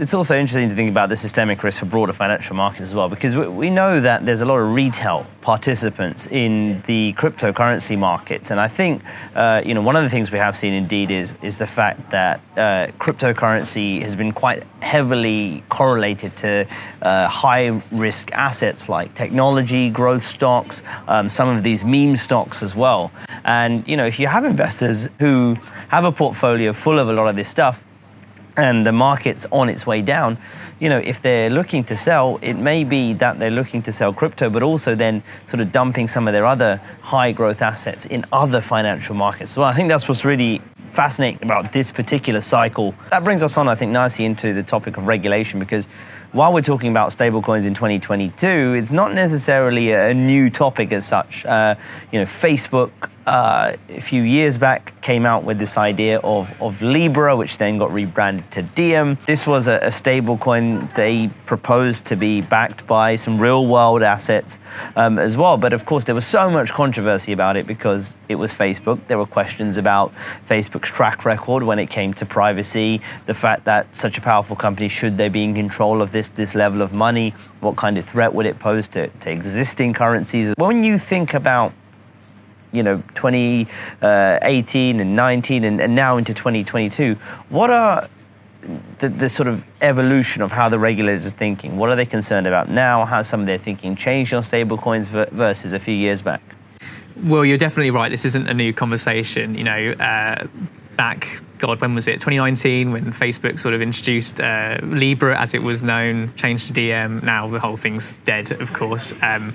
It's 0.00 0.14
also 0.14 0.34
interesting 0.34 0.70
to 0.70 0.74
think 0.74 0.88
about 0.88 1.10
the 1.10 1.16
systemic 1.16 1.62
risk 1.62 1.80
for 1.80 1.84
broader 1.84 2.14
financial 2.14 2.56
markets 2.56 2.88
as 2.88 2.94
well, 2.94 3.10
because 3.10 3.36
we 3.36 3.68
know 3.68 4.00
that 4.00 4.24
there's 4.24 4.40
a 4.40 4.46
lot 4.46 4.56
of 4.56 4.72
retail 4.72 5.26
participants 5.42 6.26
in 6.26 6.82
the 6.86 7.12
cryptocurrency 7.18 7.98
markets, 7.98 8.50
and 8.50 8.58
I 8.58 8.66
think 8.66 9.02
uh, 9.34 9.60
you 9.62 9.74
know 9.74 9.82
one 9.82 9.96
of 9.96 10.02
the 10.02 10.08
things 10.08 10.30
we 10.30 10.38
have 10.38 10.56
seen 10.56 10.72
indeed 10.72 11.10
is 11.10 11.34
is 11.42 11.58
the 11.58 11.66
fact 11.66 12.12
that 12.12 12.40
uh, 12.56 12.86
cryptocurrency 12.98 14.00
has 14.00 14.16
been 14.16 14.32
quite 14.32 14.62
heavily 14.80 15.62
correlated 15.68 16.34
to 16.38 16.66
uh, 17.02 17.28
high 17.28 17.82
risk 17.90 18.32
assets 18.32 18.88
like 18.88 19.14
technology, 19.14 19.90
growth 19.90 20.26
stocks, 20.26 20.80
um, 21.08 21.28
some 21.28 21.54
of 21.54 21.62
these 21.62 21.84
meme 21.84 22.16
stocks 22.16 22.62
as 22.62 22.74
well. 22.74 23.12
And 23.44 23.86
you 23.86 23.98
know 23.98 24.06
if 24.06 24.18
you 24.18 24.28
have 24.28 24.46
investors 24.46 25.10
who 25.18 25.58
have 25.88 26.04
a 26.04 26.12
portfolio 26.12 26.72
full 26.72 26.98
of 26.98 27.10
a 27.10 27.12
lot 27.12 27.28
of 27.28 27.36
this 27.36 27.50
stuff 27.50 27.82
and 28.60 28.86
the 28.86 28.92
market's 28.92 29.46
on 29.50 29.70
its 29.70 29.86
way 29.86 30.02
down, 30.02 30.36
you 30.78 30.88
know, 30.88 30.98
if 30.98 31.22
they're 31.22 31.50
looking 31.50 31.82
to 31.84 31.96
sell, 31.96 32.38
it 32.42 32.54
may 32.54 32.84
be 32.84 33.14
that 33.14 33.38
they're 33.38 33.50
looking 33.50 33.82
to 33.82 33.92
sell 33.92 34.12
crypto, 34.12 34.50
but 34.50 34.62
also 34.62 34.94
then 34.94 35.22
sort 35.46 35.60
of 35.60 35.72
dumping 35.72 36.08
some 36.08 36.28
of 36.28 36.32
their 36.32 36.46
other 36.46 36.80
high 37.00 37.32
growth 37.32 37.62
assets 37.62 38.04
in 38.04 38.24
other 38.32 38.60
financial 38.60 39.14
markets. 39.14 39.50
So 39.52 39.62
I 39.62 39.72
think 39.72 39.88
that's 39.88 40.06
what's 40.08 40.24
really 40.24 40.60
fascinating 40.92 41.42
about 41.42 41.72
this 41.72 41.90
particular 41.90 42.42
cycle. 42.42 42.94
That 43.10 43.24
brings 43.24 43.42
us 43.42 43.56
on, 43.56 43.66
I 43.68 43.74
think, 43.74 43.92
nicely 43.92 44.26
into 44.26 44.52
the 44.52 44.62
topic 44.62 44.96
of 44.98 45.06
regulation 45.06 45.58
because 45.58 45.86
while 46.32 46.52
we're 46.52 46.62
talking 46.62 46.90
about 46.90 47.16
stablecoins 47.16 47.64
in 47.64 47.74
2022, 47.74 48.74
it's 48.74 48.90
not 48.90 49.14
necessarily 49.14 49.92
a 49.92 50.14
new 50.14 50.50
topic 50.50 50.92
as 50.92 51.06
such. 51.06 51.44
Uh, 51.44 51.74
you 52.12 52.20
know, 52.20 52.26
Facebook 52.26 52.90
uh, 53.30 53.76
a 53.88 54.00
few 54.00 54.22
years 54.22 54.58
back 54.58 55.00
came 55.02 55.24
out 55.24 55.44
with 55.44 55.56
this 55.56 55.76
idea 55.76 56.18
of, 56.18 56.50
of 56.60 56.82
Libra, 56.82 57.36
which 57.36 57.58
then 57.58 57.78
got 57.78 57.92
rebranded 57.92 58.50
to 58.50 58.62
Diem. 58.62 59.18
This 59.24 59.46
was 59.46 59.68
a, 59.68 59.78
a 59.82 59.92
stable 59.92 60.36
coin 60.36 60.90
they 60.96 61.30
proposed 61.46 62.06
to 62.06 62.16
be 62.16 62.40
backed 62.40 62.88
by 62.88 63.14
some 63.14 63.38
real 63.38 63.68
world 63.68 64.02
assets 64.02 64.58
um, 64.96 65.16
as 65.16 65.36
well. 65.36 65.56
But 65.56 65.72
of 65.72 65.84
course, 65.84 66.02
there 66.02 66.14
was 66.14 66.26
so 66.26 66.50
much 66.50 66.70
controversy 66.70 67.30
about 67.30 67.56
it 67.56 67.68
because 67.68 68.16
it 68.28 68.34
was 68.34 68.52
Facebook. 68.52 68.98
There 69.06 69.18
were 69.18 69.26
questions 69.26 69.76
about 69.76 70.12
Facebook's 70.48 70.88
track 70.88 71.24
record 71.24 71.62
when 71.62 71.78
it 71.78 71.88
came 71.88 72.12
to 72.14 72.26
privacy, 72.26 73.00
the 73.26 73.34
fact 73.34 73.64
that 73.66 73.94
such 73.94 74.18
a 74.18 74.20
powerful 74.20 74.56
company, 74.56 74.88
should 74.88 75.16
they 75.16 75.28
be 75.28 75.44
in 75.44 75.54
control 75.54 76.02
of 76.02 76.10
this, 76.10 76.30
this 76.30 76.56
level 76.56 76.82
of 76.82 76.92
money? 76.92 77.32
What 77.60 77.76
kind 77.76 77.96
of 77.96 78.04
threat 78.04 78.34
would 78.34 78.46
it 78.46 78.58
pose 78.58 78.88
to, 78.88 79.06
to 79.06 79.30
existing 79.30 79.94
currencies? 79.94 80.52
When 80.56 80.82
you 80.82 80.98
think 80.98 81.32
about 81.32 81.72
you 82.72 82.82
know 82.82 83.02
2018 83.14 85.00
and 85.00 85.16
19 85.16 85.64
and, 85.64 85.80
and 85.80 85.94
now 85.94 86.16
into 86.16 86.34
2022 86.34 87.14
what 87.48 87.70
are 87.70 88.08
the, 88.98 89.08
the, 89.08 89.28
sort 89.28 89.48
of 89.48 89.64
evolution 89.80 90.42
of 90.42 90.52
how 90.52 90.68
the 90.68 90.78
regulators 90.78 91.26
are 91.26 91.30
thinking? 91.30 91.76
What 91.76 91.88
are 91.88 91.96
they 91.96 92.06
concerned 92.06 92.46
about 92.46 92.68
now? 92.68 93.04
How 93.04 93.22
some 93.22 93.40
of 93.40 93.46
their 93.46 93.58
thinking 93.58 93.96
changed 93.96 94.34
on 94.34 94.42
stablecoins 94.42 95.06
versus 95.30 95.72
a 95.72 95.78
few 95.78 95.94
years 95.94 96.20
back? 96.22 96.42
Well 97.22 97.44
you're 97.44 97.58
definitely 97.58 97.90
right. 97.90 98.10
This 98.10 98.24
isn't 98.24 98.48
a 98.48 98.54
new 98.54 98.72
conversation. 98.72 99.54
You 99.54 99.64
know 99.64 99.92
uh, 99.92 100.46
back 100.96 101.40
god 101.58 101.80
when 101.80 101.94
was 101.94 102.08
it? 102.08 102.14
2019 102.14 102.92
when 102.92 103.04
facebook 103.06 103.58
sort 103.58 103.74
of 103.74 103.82
introduced 103.82 104.40
uh, 104.40 104.78
libra 104.82 105.38
as 105.38 105.52
it 105.52 105.62
was 105.62 105.82
known 105.82 106.32
changed 106.34 106.68
to 106.68 106.72
Diem. 106.72 107.20
now 107.22 107.46
the 107.48 107.58
whole 107.58 107.76
thing's 107.76 108.16
dead 108.24 108.50
of 108.52 108.72
course. 108.72 109.12
Um, 109.22 109.54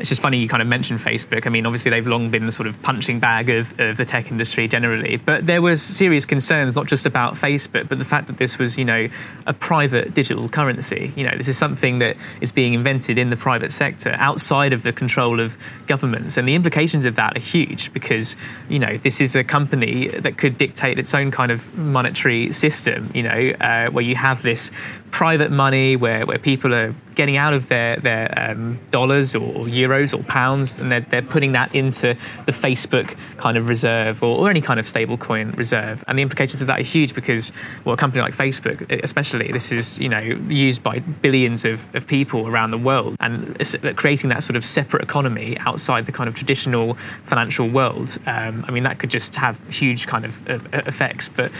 it's 0.00 0.08
just 0.08 0.22
funny 0.22 0.38
you 0.38 0.48
kind 0.48 0.62
of 0.62 0.68
mentioned 0.68 0.98
Facebook. 0.98 1.46
I 1.46 1.50
mean, 1.50 1.66
obviously 1.66 1.90
they've 1.90 2.06
long 2.06 2.30
been 2.30 2.46
the 2.46 2.52
sort 2.52 2.66
of 2.66 2.80
punching 2.82 3.20
bag 3.20 3.50
of, 3.50 3.78
of 3.78 3.98
the 3.98 4.04
tech 4.04 4.30
industry 4.30 4.66
generally, 4.66 5.18
but 5.18 5.46
there 5.46 5.60
was 5.60 5.82
serious 5.82 6.24
concerns 6.24 6.74
not 6.74 6.86
just 6.86 7.06
about 7.06 7.34
Facebook, 7.34 7.88
but 7.88 7.98
the 7.98 8.04
fact 8.04 8.26
that 8.26 8.38
this 8.38 8.58
was, 8.58 8.78
you 8.78 8.84
know, 8.84 9.08
a 9.46 9.52
private 9.52 10.14
digital 10.14 10.48
currency. 10.48 11.12
You 11.16 11.24
know, 11.24 11.36
this 11.36 11.48
is 11.48 11.58
something 11.58 11.98
that 11.98 12.16
is 12.40 12.50
being 12.50 12.72
invented 12.72 13.18
in 13.18 13.28
the 13.28 13.36
private 13.36 13.72
sector 13.72 14.16
outside 14.18 14.72
of 14.72 14.82
the 14.82 14.92
control 14.92 15.38
of 15.38 15.56
governments, 15.86 16.36
and 16.36 16.48
the 16.48 16.54
implications 16.54 17.04
of 17.04 17.16
that 17.16 17.36
are 17.36 17.40
huge 17.40 17.92
because, 17.92 18.36
you 18.68 18.78
know, 18.78 18.96
this 18.96 19.20
is 19.20 19.36
a 19.36 19.44
company 19.44 20.08
that 20.08 20.38
could 20.38 20.56
dictate 20.56 20.98
its 20.98 21.14
own 21.14 21.30
kind 21.30 21.52
of 21.52 21.76
monetary 21.76 22.52
system. 22.52 23.10
You 23.14 23.24
know, 23.24 23.52
uh, 23.60 23.90
where 23.90 24.04
you 24.04 24.14
have 24.14 24.42
this 24.42 24.70
private 25.10 25.50
money 25.50 25.96
where, 25.96 26.24
where 26.26 26.38
people 26.38 26.74
are 26.74 26.94
getting 27.14 27.36
out 27.36 27.52
of 27.52 27.68
their, 27.68 27.96
their 27.96 28.32
um, 28.38 28.78
dollars 28.90 29.34
or, 29.34 29.66
euros 29.66 30.18
or 30.18 30.22
pounds 30.24 30.80
and 30.80 30.90
they're, 30.90 31.00
they're 31.00 31.22
putting 31.22 31.52
that 31.52 31.74
into 31.74 32.16
the 32.46 32.52
Facebook 32.52 33.16
kind 33.36 33.58
of 33.58 33.68
reserve 33.68 34.22
or, 34.22 34.38
or 34.38 34.50
any 34.50 34.60
kind 34.60 34.80
of 34.80 34.86
stablecoin 34.86 35.54
reserve. 35.56 36.02
And 36.08 36.18
the 36.18 36.22
implications 36.22 36.62
of 36.62 36.68
that 36.68 36.80
are 36.80 36.84
huge 36.84 37.14
because, 37.14 37.52
well, 37.84 37.94
a 37.94 37.96
company 37.96 38.22
like 38.22 38.34
Facebook, 38.34 39.02
especially, 39.02 39.52
this 39.52 39.72
is, 39.72 40.00
you 40.00 40.08
know, 40.08 40.20
used 40.20 40.82
by 40.82 41.00
billions 41.00 41.64
of, 41.64 41.94
of 41.94 42.06
people 42.06 42.46
around 42.46 42.70
the 42.70 42.78
world 42.78 43.16
and 43.20 43.58
creating 43.96 44.30
that 44.30 44.42
sort 44.44 44.56
of 44.56 44.64
separate 44.64 45.02
economy 45.02 45.58
outside 45.58 46.06
the 46.06 46.12
kind 46.12 46.28
of 46.28 46.34
traditional 46.34 46.94
financial 47.24 47.68
world. 47.68 48.16
Um, 48.26 48.64
I 48.66 48.70
mean, 48.70 48.84
that 48.84 48.98
could 48.98 49.10
just 49.10 49.34
have 49.34 49.58
huge 49.68 50.06
kind 50.06 50.24
of, 50.24 50.48
of 50.48 50.72
effects. 50.86 51.28
But 51.28 51.52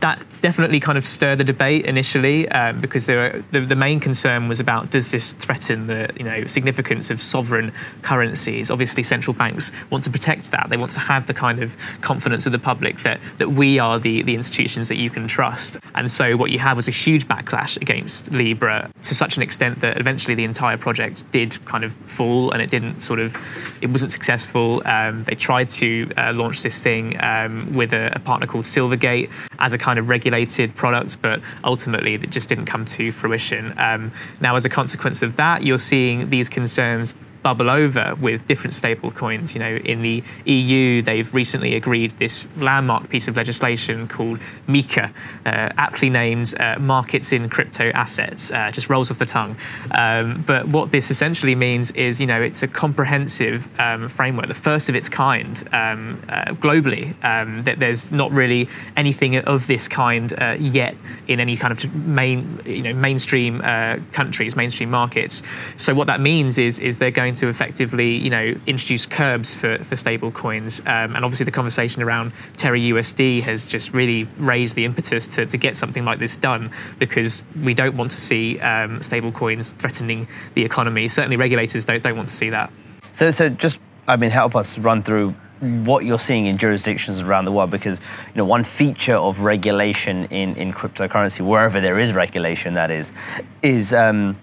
that 0.00 0.20
definitely 0.40 0.80
kind 0.80 0.98
of 0.98 1.06
stirred 1.06 1.38
the 1.38 1.44
debate 1.44 1.86
initially 1.86 2.48
um, 2.48 2.80
because 2.80 2.95
the, 3.04 3.60
the 3.60 3.76
main 3.76 4.00
concern 4.00 4.48
was 4.48 4.58
about 4.58 4.90
does 4.90 5.10
this 5.10 5.34
threaten 5.34 5.86
the 5.86 6.08
you 6.16 6.24
know 6.24 6.46
significance 6.46 7.10
of 7.10 7.20
sovereign 7.20 7.70
currencies? 8.00 8.70
Obviously, 8.70 9.02
central 9.02 9.34
banks 9.34 9.72
want 9.90 10.04
to 10.04 10.10
protect 10.10 10.50
that. 10.52 10.68
They 10.70 10.78
want 10.78 10.92
to 10.92 11.00
have 11.00 11.26
the 11.26 11.34
kind 11.34 11.62
of 11.62 11.76
confidence 12.00 12.46
of 12.46 12.52
the 12.52 12.58
public 12.58 13.02
that 13.02 13.20
that 13.36 13.50
we 13.50 13.78
are 13.78 13.98
the 13.98 14.22
the 14.22 14.34
institutions 14.34 14.88
that 14.88 14.96
you 14.96 15.10
can 15.10 15.28
trust. 15.28 15.78
And 15.94 16.10
so 16.10 16.36
what 16.36 16.50
you 16.50 16.58
had 16.58 16.74
was 16.74 16.88
a 16.88 16.92
huge 16.92 17.28
backlash 17.28 17.76
against 17.80 18.32
Libra 18.32 18.90
to 19.02 19.14
such 19.14 19.36
an 19.36 19.42
extent 19.42 19.80
that 19.80 19.98
eventually 19.98 20.34
the 20.34 20.44
entire 20.44 20.78
project 20.78 21.30
did 21.32 21.62
kind 21.66 21.84
of 21.84 21.94
fall 22.06 22.52
and 22.52 22.62
it 22.62 22.70
didn't 22.70 23.00
sort 23.00 23.20
of 23.20 23.36
it 23.80 23.88
wasn't 23.88 24.10
successful. 24.10 24.82
Um, 24.86 25.24
they 25.24 25.34
tried 25.34 25.68
to 25.70 26.10
uh, 26.16 26.32
launch 26.34 26.62
this 26.62 26.82
thing 26.82 27.22
um, 27.22 27.74
with 27.74 27.92
a, 27.92 28.12
a 28.14 28.18
partner 28.20 28.46
called 28.46 28.64
Silvergate 28.64 29.30
as 29.58 29.72
a 29.72 29.78
kind 29.78 29.98
of 29.98 30.08
regulated 30.08 30.74
product, 30.74 31.20
but 31.20 31.40
ultimately 31.64 32.14
it 32.14 32.30
just 32.30 32.48
didn't 32.48 32.66
come 32.66 32.84
to 32.86 33.12
fruition. 33.12 33.74
Um, 33.78 34.12
now, 34.40 34.56
as 34.56 34.64
a 34.64 34.68
consequence 34.68 35.22
of 35.22 35.36
that, 35.36 35.62
you're 35.62 35.78
seeing 35.78 36.30
these 36.30 36.48
concerns 36.48 37.14
bubble 37.46 37.70
over 37.70 38.12
with 38.20 38.44
different 38.48 38.74
stable 38.74 39.12
coins. 39.12 39.54
You 39.54 39.60
know, 39.60 39.76
in 39.76 40.02
the 40.02 40.20
EU, 40.46 41.00
they've 41.00 41.32
recently 41.32 41.76
agreed 41.76 42.10
this 42.18 42.44
landmark 42.56 43.08
piece 43.08 43.28
of 43.28 43.36
legislation 43.36 44.08
called 44.08 44.40
MiCA, 44.66 45.12
uh, 45.46 45.70
aptly 45.78 46.10
named 46.10 46.56
uh, 46.58 46.76
Markets 46.80 47.32
in 47.32 47.48
Crypto 47.48 47.90
Assets. 47.90 48.50
Uh, 48.50 48.72
just 48.72 48.90
rolls 48.90 49.12
off 49.12 49.18
the 49.18 49.26
tongue. 49.26 49.56
Um, 49.92 50.42
but 50.44 50.66
what 50.66 50.90
this 50.90 51.12
essentially 51.12 51.54
means 51.54 51.92
is, 51.92 52.20
you 52.20 52.26
know, 52.26 52.42
it's 52.42 52.64
a 52.64 52.66
comprehensive 52.66 53.68
um, 53.78 54.08
framework, 54.08 54.48
the 54.48 54.54
first 54.54 54.88
of 54.88 54.96
its 54.96 55.08
kind 55.08 55.56
um, 55.72 56.20
uh, 56.28 56.46
globally. 56.54 57.14
Um, 57.22 57.62
that 57.62 57.78
there's 57.78 58.10
not 58.10 58.32
really 58.32 58.68
anything 58.96 59.36
of 59.36 59.68
this 59.68 59.86
kind 59.86 60.32
uh, 60.32 60.56
yet 60.58 60.96
in 61.28 61.38
any 61.38 61.56
kind 61.56 61.70
of 61.70 61.94
main, 61.94 62.60
you 62.66 62.82
know, 62.82 62.92
mainstream 62.92 63.60
uh, 63.62 63.98
countries, 64.10 64.56
mainstream 64.56 64.90
markets. 64.90 65.44
So 65.76 65.94
what 65.94 66.08
that 66.08 66.20
means 66.20 66.58
is, 66.58 66.80
is 66.80 66.98
they're 66.98 67.12
going 67.12 67.35
to 67.36 67.48
effectively, 67.48 68.16
you 68.16 68.30
know, 68.30 68.54
introduce 68.66 69.06
curbs 69.06 69.54
for, 69.54 69.78
for 69.84 69.96
stable 69.96 70.30
coins. 70.30 70.80
Um, 70.80 71.14
and 71.14 71.24
obviously 71.24 71.44
the 71.44 71.50
conversation 71.50 72.02
around 72.02 72.32
Terra 72.56 72.78
USD 72.78 73.42
has 73.42 73.66
just 73.66 73.92
really 73.92 74.24
raised 74.38 74.74
the 74.76 74.84
impetus 74.84 75.26
to, 75.28 75.46
to 75.46 75.56
get 75.56 75.76
something 75.76 76.04
like 76.04 76.18
this 76.18 76.36
done 76.36 76.70
because 76.98 77.42
we 77.62 77.74
don't 77.74 77.96
want 77.96 78.10
to 78.10 78.16
see 78.16 78.58
um, 78.60 79.00
stable 79.00 79.32
coins 79.32 79.72
threatening 79.72 80.28
the 80.54 80.64
economy. 80.64 81.08
Certainly 81.08 81.36
regulators 81.36 81.84
don't, 81.84 82.02
don't 82.02 82.16
want 82.16 82.28
to 82.28 82.34
see 82.34 82.50
that. 82.50 82.72
So, 83.12 83.30
so 83.30 83.48
just, 83.48 83.78
I 84.06 84.16
mean, 84.16 84.30
help 84.30 84.56
us 84.56 84.78
run 84.78 85.02
through 85.02 85.34
what 85.60 86.04
you're 86.04 86.18
seeing 86.18 86.46
in 86.46 86.58
jurisdictions 86.58 87.20
around 87.20 87.46
the 87.46 87.52
world 87.52 87.70
because 87.70 87.98
you 87.98 88.36
know 88.36 88.44
one 88.44 88.62
feature 88.62 89.14
of 89.14 89.40
regulation 89.40 90.26
in, 90.26 90.54
in 90.56 90.72
cryptocurrency 90.72 91.40
wherever 91.40 91.80
there 91.80 91.98
is 91.98 92.12
regulation 92.12 92.74
that 92.74 92.90
is 92.90 93.10
is 93.62 93.94
um, 93.94 94.38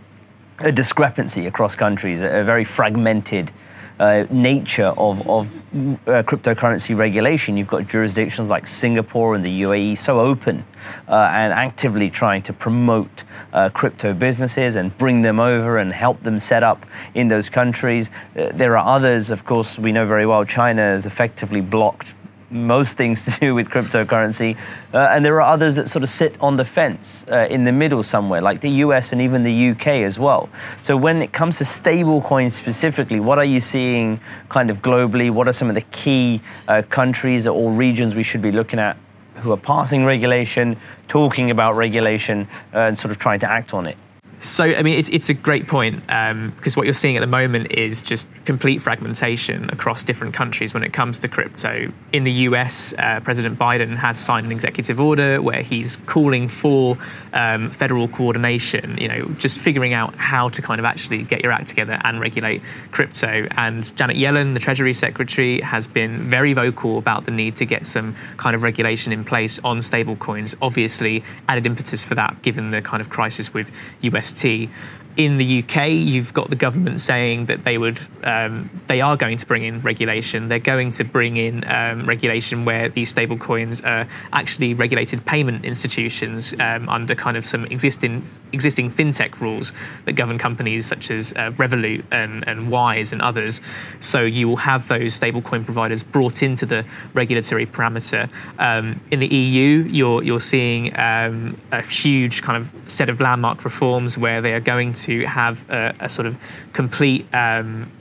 a 0.63 0.71
discrepancy 0.71 1.45
across 1.45 1.75
countries, 1.75 2.21
a, 2.21 2.43
very 2.43 2.63
fragmented 2.63 3.51
uh, 3.99 4.25
nature 4.31 4.87
of, 4.97 5.27
of 5.29 5.47
uh, 5.47 6.23
cryptocurrency 6.23 6.97
regulation. 6.97 7.57
You've 7.57 7.67
got 7.67 7.87
jurisdictions 7.87 8.49
like 8.49 8.65
Singapore 8.65 9.35
and 9.35 9.45
the 9.45 9.61
UAE 9.61 9.97
so 9.97 10.19
open 10.19 10.65
uh, 11.07 11.29
and 11.31 11.53
actively 11.53 12.09
trying 12.09 12.41
to 12.43 12.53
promote 12.53 13.23
uh, 13.51 13.69
crypto 13.69 14.13
businesses 14.13 14.75
and 14.75 14.97
bring 14.97 15.21
them 15.21 15.39
over 15.39 15.77
and 15.77 15.93
help 15.93 16.23
them 16.23 16.39
set 16.39 16.63
up 16.63 16.85
in 17.13 17.27
those 17.27 17.49
countries. 17.49 18.09
Uh, 18.35 18.49
there 18.53 18.77
are 18.77 18.95
others, 18.95 19.29
of 19.29 19.45
course, 19.45 19.77
we 19.77 19.91
know 19.91 20.07
very 20.07 20.25
well 20.25 20.45
China 20.45 20.81
has 20.81 21.05
effectively 21.05 21.61
blocked 21.61 22.13
most 22.53 22.95
things 22.97 23.25
to 23.25 23.31
do 23.39 23.55
with 23.55 23.67
cryptocurrency. 23.67 24.57
Uh, 24.93 25.07
and 25.11 25.25
there 25.25 25.35
are 25.35 25.53
others 25.53 25.75
that 25.75 25.89
sort 25.89 26.03
of 26.03 26.09
sit 26.09 26.35
on 26.39 26.57
the 26.57 26.65
fence 26.65 27.25
uh, 27.31 27.47
in 27.49 27.63
the 27.63 27.71
middle 27.71 28.03
somewhere, 28.03 28.41
like 28.41 28.61
the 28.61 28.69
US 28.69 29.11
and 29.11 29.21
even 29.21 29.43
the 29.43 29.69
UK 29.69 29.87
as 29.87 30.19
well. 30.19 30.49
So 30.81 30.95
when 30.95 31.21
it 31.21 31.33
comes 31.33 31.57
to 31.57 31.63
stablecoins 31.63 32.53
specifically, 32.53 33.19
what 33.19 33.37
are 33.37 33.45
you 33.45 33.59
seeing 33.59 34.19
kind 34.49 34.69
of 34.69 34.81
globally? 34.81 35.31
What 35.31 35.47
are 35.47 35.53
some 35.53 35.69
of 35.69 35.75
the 35.75 35.81
key 35.81 36.41
uh, 36.67 36.83
countries 36.89 37.47
or 37.47 37.71
regions 37.71 38.15
we 38.15 38.23
should 38.23 38.41
be 38.41 38.51
looking 38.51 38.79
at 38.79 38.97
who 39.37 39.51
are 39.51 39.57
passing 39.57 40.05
regulation, 40.05 40.77
talking 41.07 41.51
about 41.51 41.75
regulation, 41.75 42.47
and 42.71 42.97
sort 42.97 43.11
of 43.11 43.19
trying 43.19 43.39
to 43.39 43.49
act 43.49 43.73
on 43.73 43.87
it? 43.87 43.97
So, 44.43 44.65
I 44.65 44.83
mean, 44.83 44.99
it's, 44.99 45.07
it's 45.07 45.29
a 45.29 45.33
great 45.33 45.67
point 45.67 46.03
um, 46.09 46.51
because 46.57 46.75
what 46.75 46.85
you're 46.85 46.93
seeing 46.93 47.15
at 47.15 47.21
the 47.21 47.27
moment 47.27 47.71
is 47.71 48.01
just 48.01 48.27
complete 48.43 48.81
fragmentation 48.81 49.69
across 49.69 50.03
different 50.03 50.33
countries 50.33 50.73
when 50.73 50.83
it 50.83 50.91
comes 50.91 51.19
to 51.19 51.29
crypto. 51.29 51.93
In 52.11 52.25
the 52.25 52.31
US, 52.49 52.93
uh, 52.97 53.21
President 53.21 53.57
Biden 53.57 53.95
has 53.95 54.19
signed 54.19 54.45
an 54.45 54.51
executive 54.51 54.99
order 54.99 55.41
where 55.41 55.61
he's 55.61 55.95
calling 56.07 56.49
for 56.49 56.97
um, 57.31 57.71
federal 57.71 58.09
coordination, 58.09 58.97
you 58.97 59.07
know, 59.07 59.29
just 59.37 59.59
figuring 59.59 59.93
out 59.93 60.13
how 60.15 60.49
to 60.49 60.61
kind 60.61 60.79
of 60.79 60.83
actually 60.85 61.23
get 61.23 61.41
your 61.41 61.53
act 61.53 61.69
together 61.69 61.97
and 62.03 62.19
regulate 62.19 62.61
crypto. 62.91 63.47
And 63.51 63.95
Janet 63.95 64.17
Yellen, 64.17 64.55
the 64.55 64.59
Treasury 64.59 64.93
Secretary, 64.93 65.61
has 65.61 65.87
been 65.87 66.21
very 66.21 66.51
vocal 66.51 66.97
about 66.97 67.23
the 67.23 67.31
need 67.31 67.55
to 67.55 67.65
get 67.65 67.85
some 67.85 68.13
kind 68.35 68.57
of 68.57 68.63
regulation 68.63 69.13
in 69.13 69.23
place 69.23 69.57
on 69.59 69.77
stablecoins. 69.77 70.53
Obviously, 70.61 71.23
added 71.47 71.65
impetus 71.65 72.03
for 72.03 72.15
that 72.15 72.41
given 72.41 72.71
the 72.71 72.81
kind 72.81 72.99
of 72.99 73.09
crisis 73.09 73.53
with 73.53 73.71
US 74.01 74.32
entity 74.33 74.69
in 75.15 75.37
the 75.37 75.63
UK, 75.63 75.89
you've 75.89 76.33
got 76.33 76.49
the 76.49 76.55
government 76.55 76.99
saying 76.99 77.45
that 77.45 77.63
they 77.63 77.77
would, 77.77 77.99
um, 78.23 78.69
they 78.87 78.99
are 79.01 79.15
going 79.15 79.37
to 79.37 79.45
bring 79.45 79.63
in 79.63 79.81
regulation. 79.81 80.47
They're 80.47 80.59
going 80.59 80.91
to 80.91 81.03
bring 81.03 81.35
in 81.35 81.63
um, 81.67 82.05
regulation 82.07 82.65
where 82.65 82.89
these 82.89 83.13
stablecoins 83.13 83.85
are 83.85 84.07
actually 84.31 84.73
regulated 84.73 85.23
payment 85.25 85.65
institutions 85.65 86.53
um, 86.59 86.89
under 86.89 87.13
kind 87.13 87.37
of 87.37 87.45
some 87.45 87.65
existing 87.65 88.27
existing 88.53 88.89
fintech 88.89 89.39
rules 89.39 89.73
that 90.05 90.13
govern 90.13 90.37
companies 90.37 90.85
such 90.85 91.11
as 91.11 91.31
uh, 91.33 91.51
Revolut 91.57 92.03
and, 92.11 92.47
and 92.47 92.71
Wise 92.71 93.11
and 93.11 93.21
others. 93.21 93.61
So 93.99 94.21
you 94.21 94.47
will 94.47 94.57
have 94.57 94.87
those 94.87 95.19
stablecoin 95.19 95.65
providers 95.65 96.01
brought 96.03 96.41
into 96.41 96.65
the 96.65 96.85
regulatory 97.13 97.65
parameter. 97.65 98.29
Um, 98.57 98.99
in 99.11 99.19
the 99.19 99.27
EU, 99.27 99.87
you're 99.91 100.23
you're 100.23 100.39
seeing 100.39 100.97
um, 100.99 101.59
a 101.71 101.83
huge 101.83 102.41
kind 102.41 102.57
of 102.57 102.73
set 102.89 103.09
of 103.09 103.21
landmark 103.21 103.63
reforms 103.63 104.17
where 104.17 104.41
they 104.41 104.53
are 104.53 104.59
going 104.59 104.93
to 104.93 105.02
to 105.03 105.25
have 105.25 105.69
a, 105.69 105.95
a 105.99 106.09
sort 106.09 106.25
of 106.25 106.37
complete 106.73 107.25
um, 107.33 107.91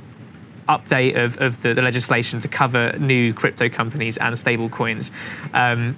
update 0.69 1.17
of, 1.17 1.41
of 1.41 1.63
the, 1.63 1.75
the, 1.75 1.83
legislation 1.83 2.41
to 2.41 2.49
cover 2.49 2.93
new 2.99 3.33
crypto 3.33 3.69
companies 3.69 4.17
and 4.19 4.39
stable 4.39 4.69
coins. 4.69 5.11
Um, 5.53 5.97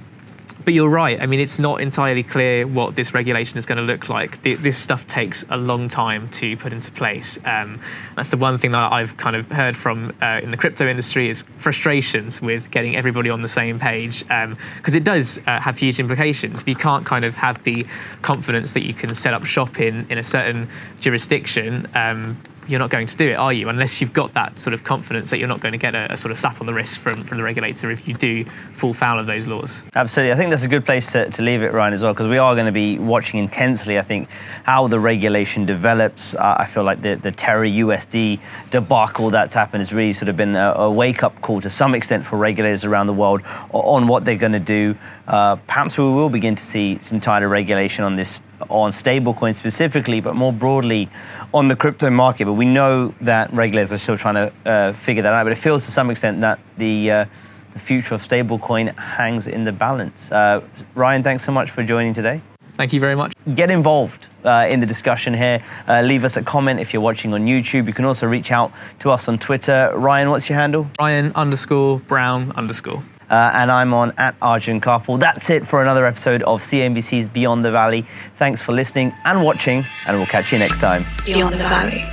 but 0.65 0.75
you're 0.75 0.89
right. 0.89 1.21
I 1.21 1.27
mean, 1.27 1.41
it's 1.41 1.59
not 1.59 1.81
entirely 1.81 2.23
clear 2.23 2.67
what 2.67 2.95
this 2.95 3.15
regulation 3.15 3.59
is 3.59 3.67
going 3.67 3.79
to 3.79 3.85
look 3.85 4.09
like. 4.09 4.43
The, 4.43 4.55
this 4.55 4.79
stuff 4.79 5.07
takes 5.07 5.45
a 5.51 5.57
long 5.57 5.89
time 5.89 6.29
to 6.31 6.57
put 6.57 6.73
into 6.73 6.91
place. 6.93 7.39
Um, 7.45 7.81
that's 8.17 8.31
the 8.31 8.37
one 8.37 8.59
thing 8.59 8.71
that 8.71 8.93
I've 8.93 9.17
kind 9.17 9.37
of 9.37 9.51
heard 9.51 9.77
from 9.77 10.15
uh, 10.23 10.41
in 10.43 10.51
the 10.51 10.57
crypto 10.57 10.89
industry 10.89 11.29
is 11.29 11.43
frustrations 11.43 12.41
with 12.41 12.71
getting 12.71 12.97
everybody 12.97 13.31
on 13.31 13.43
the 13.43 13.49
same 13.49 13.79
page 13.79 14.21
because 14.21 14.95
um, 14.95 14.97
it 14.97 15.05
does 15.05 15.39
uh, 15.47 15.61
have 15.61 15.79
huge 15.79 16.01
implications. 16.01 16.65
You 16.67 16.77
can't 16.77 17.05
kind 17.05 17.25
of 17.25 17.35
have 17.35 17.63
the 17.65 17.87
confidence 18.23 18.75
that 18.75 18.87
you 18.87 18.95
can 18.95 19.15
set 19.15 19.35
up 19.35 19.45
shop 19.45 19.81
in 19.81 20.07
in 20.11 20.19
a 20.19 20.23
certain 20.23 20.69
jurisdiction 21.01 21.87
um, 21.95 22.39
you're 22.69 22.79
not 22.79 22.91
going 22.91 23.07
to 23.07 23.17
do 23.17 23.31
it, 23.31 23.35
are 23.35 23.53
you? 23.53 23.69
Unless 23.69 24.01
you've 24.01 24.13
got 24.13 24.33
that 24.35 24.59
sort 24.59 24.75
of 24.75 24.85
confidence 24.85 25.31
that 25.31 25.39
you're 25.39 25.49
not 25.49 25.61
going 25.61 25.73
to 25.73 25.79
get 25.79 25.95
a, 25.95 26.13
a, 26.13 26.17
sort 26.17 26.33
of 26.33 26.39
slap 26.39 26.61
on 26.61 26.67
the 26.67 26.75
wrist 26.75 26.99
from, 26.99 27.23
from 27.23 27.39
the 27.39 27.45
regulator 27.45 27.91
if 27.91 28.09
you 28.09 28.15
do 28.15 28.45
fall 28.73 28.93
foul 28.93 29.19
of 29.19 29.27
those 29.27 29.47
laws. 29.49 29.85
Absolutely. 29.95 30.33
I 30.33 30.37
think 30.37 30.51
that's 30.51 30.63
a 30.63 30.69
good 30.69 30.85
place 30.85 31.13
to, 31.13 31.31
to 31.31 31.43
leave 31.43 31.63
it, 31.63 31.73
Ryan, 31.73 31.93
as 31.93 32.03
well, 32.03 32.13
because 32.13 32.29
we 32.29 32.39
are 32.39 32.55
going 32.55 32.67
to 32.67 32.73
be 32.73 32.99
watching 32.99 33.39
intensely, 33.41 33.99
I 33.99 34.03
think, 34.03 34.29
how 34.65 34.89
the 34.89 34.99
regulation 34.99 35.67
develops. 35.67 36.35
Uh, 36.35 36.57
I 36.59 36.67
feel 36.67 36.85
like 36.85 37.03
the, 37.03 37.15
the 37.17 37.33
Terra 37.33 37.69
USD 37.69 38.41
debacle 38.71 39.31
that's 39.31 39.55
happened 39.55 39.81
has 39.81 39.93
really 39.93 40.13
sort 40.13 40.29
of 40.29 40.37
been 40.37 40.57
a, 40.57 40.73
a 40.73 40.91
wake 40.91 41.23
up 41.23 41.41
call 41.41 41.61
to 41.61 41.71
some 41.71 41.95
extent 41.95 42.27
for 42.27 42.37
regulators 42.37 42.85
around 42.85 43.07
the 43.07 43.13
world 43.13 43.43
on 43.73 44.09
what 44.09 44.25
they're 44.25 44.37
going 44.37 44.53
to 44.53 44.61
do. 44.61 44.97
Uh, 45.27 45.57
perhaps 45.57 45.97
we 45.97 46.05
will 46.05 46.29
begin 46.29 46.55
to 46.55 46.63
see 46.63 46.99
some 47.01 47.21
tighter 47.21 47.49
regulation 47.49 48.05
on 48.05 48.17
this 48.17 48.41
on 48.71 48.91
stablecoins 48.91 49.57
specifically, 49.57 50.21
but 50.21 50.35
more 50.35 50.53
broadly 50.53 51.09
on 51.53 51.69
the 51.69 51.77
crypto 51.77 52.11
market. 52.11 52.47
But 52.47 52.55
we 52.55 52.65
know 52.65 53.15
that 53.21 53.53
regulators 53.53 53.93
are 53.93 53.99
still 53.99 54.19
trying 54.19 54.35
to 54.35 54.53
uh, 54.69 54.93
figure 55.05 55.23
that 55.23 55.33
out. 55.33 55.45
But 55.45 55.53
it 55.53 55.59
feels 55.59 55.85
to 55.87 55.93
some 55.93 56.11
extent 56.11 56.41
that 56.41 56.59
the, 56.79 57.11
uh, 57.11 57.25
the 57.73 57.79
future 57.79 58.15
of 58.15 58.27
stablecoin 58.27 58.97
hangs 58.97 59.47
in 59.47 59.65
the 59.65 59.73
balance. 59.73 60.31
Uh, 60.31 60.63
Ryan, 60.95 61.23
thanks 61.23 61.45
so 61.45 61.53
much 61.53 61.71
for 61.71 61.83
joining 61.83 62.15
today. 62.15 62.41
Thank 62.75 62.93
you 62.93 62.99
very 62.99 63.15
much. 63.15 63.33
Get 63.55 63.71
involved 63.71 64.27
uh, 64.45 64.67
in 64.69 64.81
the 64.81 64.87
discussion 64.87 65.33
here. 65.33 65.63
Uh, 65.87 66.01
leave 66.03 66.25
us 66.25 66.37
a 66.37 66.43
comment 66.43 66.81
if 66.81 66.93
you're 66.93 67.03
watching 67.03 67.33
on 67.33 67.47
YouTube. 67.47 67.87
You 67.87 67.95
can 67.95 68.05
also 68.05 68.27
reach 68.27 68.51
out 68.51 68.73
to 69.01 69.11
us 69.11 69.29
on 69.29 69.39
Twitter. 69.39 69.93
Ryan, 69.95 70.31
what's 70.31 70.49
your 70.49 70.59
handle? 70.59 70.89
Ryan 70.99 71.31
underscore 71.37 72.01
Brown 72.01 72.51
underscore. 72.53 73.03
Uh, 73.31 73.51
and 73.55 73.71
I'm 73.71 73.95
on 73.95 74.13
at 74.19 74.35
Arjun 74.43 74.81
Kharpal. 74.81 75.19
That's 75.19 75.51
it 75.51 75.67
for 75.67 75.83
another 75.83 76.07
episode 76.07 76.43
of 76.43 76.63
CNBC's 76.63 77.29
Beyond 77.29 77.65
the 77.65 77.71
Valley. 77.71 78.07
Thanks 78.39 78.63
for 78.63 78.73
listening 78.73 79.13
and 79.25 79.43
watching, 79.43 79.85
and 80.07 80.17
we'll 80.17 80.27
catch 80.27 80.53
you 80.53 80.59
next 80.59 80.79
time. 80.79 81.05
Beyond 81.25 81.55
the 81.55 81.59
Valley. 81.59 82.05